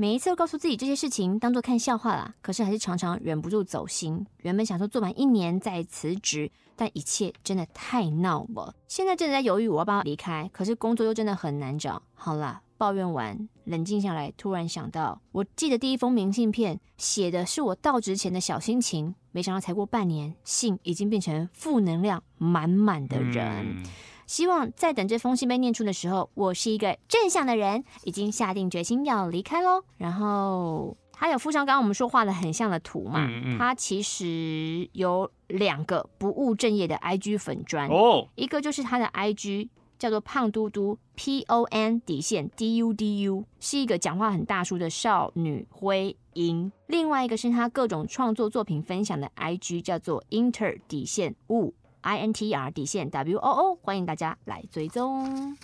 [0.00, 4.24] 每一次都告诉自己这些事情当做看笑话啦，可是还是常常忍不住走心。
[4.42, 8.72] 原本想说做满一年再辞职，但一切真的太闹了。
[8.86, 12.00] 现在正在犹豫我要不要离开，可是工作又真的很难找。
[12.14, 23.82] 好啦，抱怨完，冷静下来，突然想到，我寄的第一封明信片写的是我到职前的小心情，没想到才过半年，信已经变成负能量满满的人。
[24.28, 29.82] 希望在等这封信被念出的时候，我是一个正向的人，已经下定决心要离开喽。
[29.96, 33.26] 然后他有附上刚刚我们说画的很像的图嘛？
[33.26, 50.78] 嗯嗯，他其实有两个不务正业的 IG 粉专哦，一个就是他的 IG 叫做胖嘟嘟 P O N 底线 D U D U，是一个讲话很大叔的少女灰音；另外一个是他各种创作作品分享的 IG 叫做 Inter
[50.86, 51.72] 底线雾。
[52.08, 55.54] I N T R 底线 W O O，欢迎大家来追踪。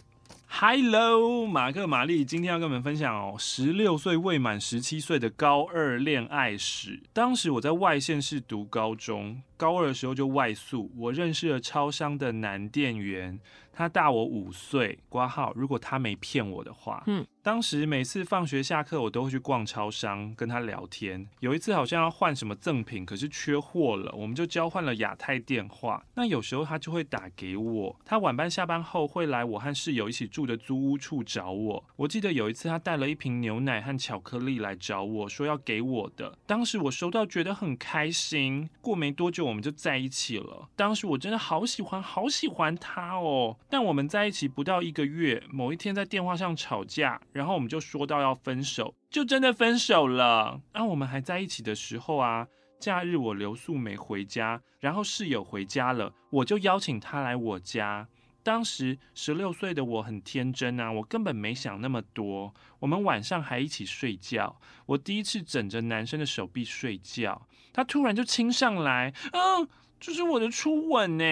[0.47, 7.03] Hello，马克玛丽今天要跟我们分享哦，十六岁未满十七岁的高二恋爱史。
[7.15, 13.41] 当时我在外县市读高中，高二的时候就外宿，我认识了超商的男店员。
[13.73, 15.51] 他大我五岁，挂号。
[15.57, 21.29] 如果他没骗我的话，嗯，当时每次放学下课，我都会去逛超商，跟他聊天。
[21.41, 26.03] 有一次好像要换什么赠品，可是缺货了，我们就交换了亚太电话。
[26.15, 27.95] 那有时候他就会打给我。
[28.03, 31.85] 他晚班下班后会来我和室友一起住的租屋处找我。
[31.97, 36.39] 我记得有一次他带了一瓶牛奶和巧克力来找我说要给我的。
[36.47, 38.71] 当时我收到觉得很开心。
[38.81, 40.71] 过没多久我们就在一起了。
[40.75, 43.59] 当时我真的好喜欢，好喜欢他哦。
[43.69, 50.61] 但我们在一起不到一个月，某一天在电话上吵架，然后我们就说到要分手，就真的分手了。
[50.71, 52.47] 当我们还在一起的时候啊，
[52.79, 58.07] 假日我留宿没回家，然后室友回家了，我就邀请他来我家。
[58.45, 62.55] 当时十六岁的我很天真啊，我根本没想那么多。
[62.79, 69.69] 我们晚上还一起睡觉，我第一次枕着男生的手臂睡觉，他突然就亲上来，嗯，
[69.99, 71.25] 这是我的初吻呢，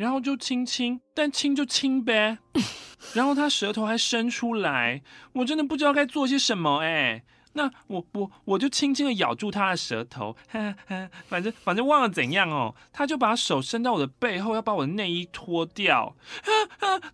[0.00, 2.38] 然后就亲亲，但亲就亲呗，
[3.12, 5.02] 然后他舌头还伸出来，
[5.34, 7.22] 我真的不知道该做些什么哎。
[7.52, 16.16] 那我我我就轻轻的咬住他的舌头，呵呵，反正反正忘了怎样哦，他就把手伸到我的背后，要把我的内衣脱掉，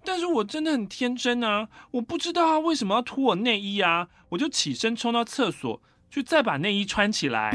[0.04, 7.52] 但是我真的很天真啊，我不知道他为什么要脱我内衣啊，我就起身冲到厕所，去再把内衣穿起来。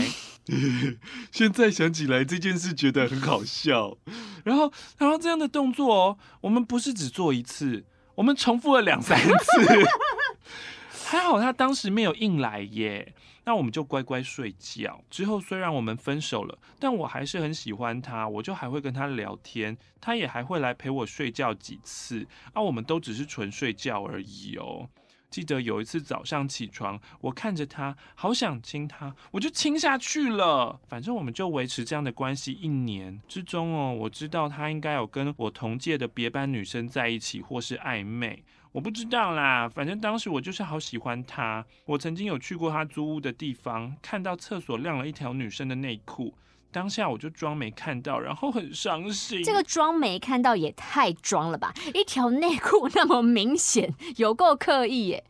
[1.32, 3.98] 现在想起来这件事觉得很好笑，
[4.44, 7.86] 然后然后这样的动作哦，我们不是只做一次，
[8.16, 9.32] 我们重复了两三次。
[11.06, 13.14] 还好他当时没有硬来耶，
[13.44, 15.04] 那我们就乖乖睡觉。
[15.10, 22.26] 之后虽然我们分手了，但我还是很喜欢他，我就还会跟他聊天，他也还会来陪我睡觉几次。
[22.54, 24.88] 啊，我们都只是纯睡觉而已哦。
[25.32, 30.80] 记得有一次早上起床，我看着他，好想亲他，我就亲下去了。
[30.88, 38.44] 反正我们就维持这样的关系一年之中哦，我知道他应该有跟我同届的别班女生在一起，或是暧昧。
[38.74, 41.66] 我不知道啦，反正当时我就是好喜欢他。
[41.86, 46.34] 我曾经有去过他租屋的地方，看到厕所晾了一条女生的内裤，
[46.72, 49.44] 当下我就装没看到，然后很伤心。
[49.44, 51.74] 这个装没看到也太装了吧！
[51.94, 55.24] 一条内裤那么明显，有够刻意耶。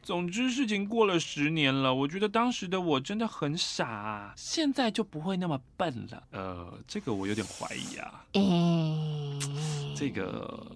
[0.00, 6.22] 总之，事情过了十年了，我觉得当时的我真的很傻啊，现在就不会那么笨了。
[6.32, 8.24] 呃，这个我有点怀疑啊。
[8.32, 9.38] 嗯，
[9.94, 10.66] 这个，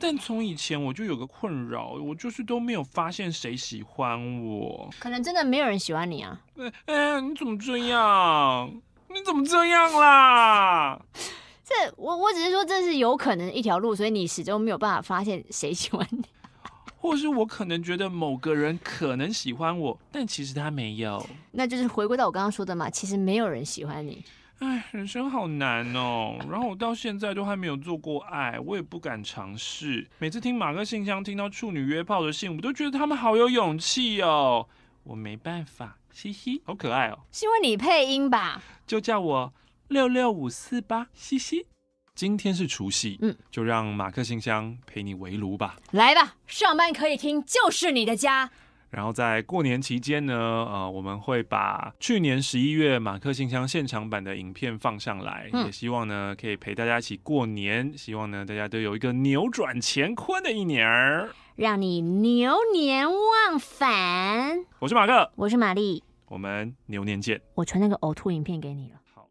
[0.00, 4.88] 但从以前我就有个困扰，我就是都没有发现谁喜欢我。
[4.98, 6.40] 可能真的没有人喜欢你啊。
[6.56, 8.72] 哎哎，你怎么这样？
[9.08, 11.00] 你怎么这样啦？
[11.64, 16.22] 这我我只是说这是有可能一条路，所以你始终没有办法发现谁喜欢你。
[17.00, 21.24] 或是我可能觉得某个人可能喜欢我，但其实他没有。
[21.52, 24.24] 那就是回归到我刚刚说的嘛，其实没有人喜欢你。
[24.58, 26.36] 哎，人生好难哦。
[26.50, 30.08] 然后我到现在都还没有做过爱，我也不敢尝试。
[30.18, 34.66] 每次听马克信箱，听到处女约炮的信，我都觉得他们好有勇气哦。
[35.04, 37.18] 我没办法，嘻嘻，好可爱哦。
[37.30, 38.60] 是因为你配音吧？
[38.88, 39.54] 就叫我
[39.86, 41.64] 六六五四吧，嘻嘻。
[42.12, 45.76] 今天是除夕，嗯，就让马克信箱陪你围炉吧。
[45.92, 48.50] 来吧，上班可以听，就是你的家。
[48.90, 57.96] 然后在过年期间呢，呃，我们会把去年十一月马克信箱现场版的影片放上来，嗯，也希望呢可以陪大家一起过年。
[57.96, 64.64] 希望呢大家都有一个扭转乾坤的一年儿，让你牛年忘返。
[64.80, 67.40] 我是马克，我是玛丽，我们牛年见。
[67.54, 69.00] 我传那个呕吐影片给你了。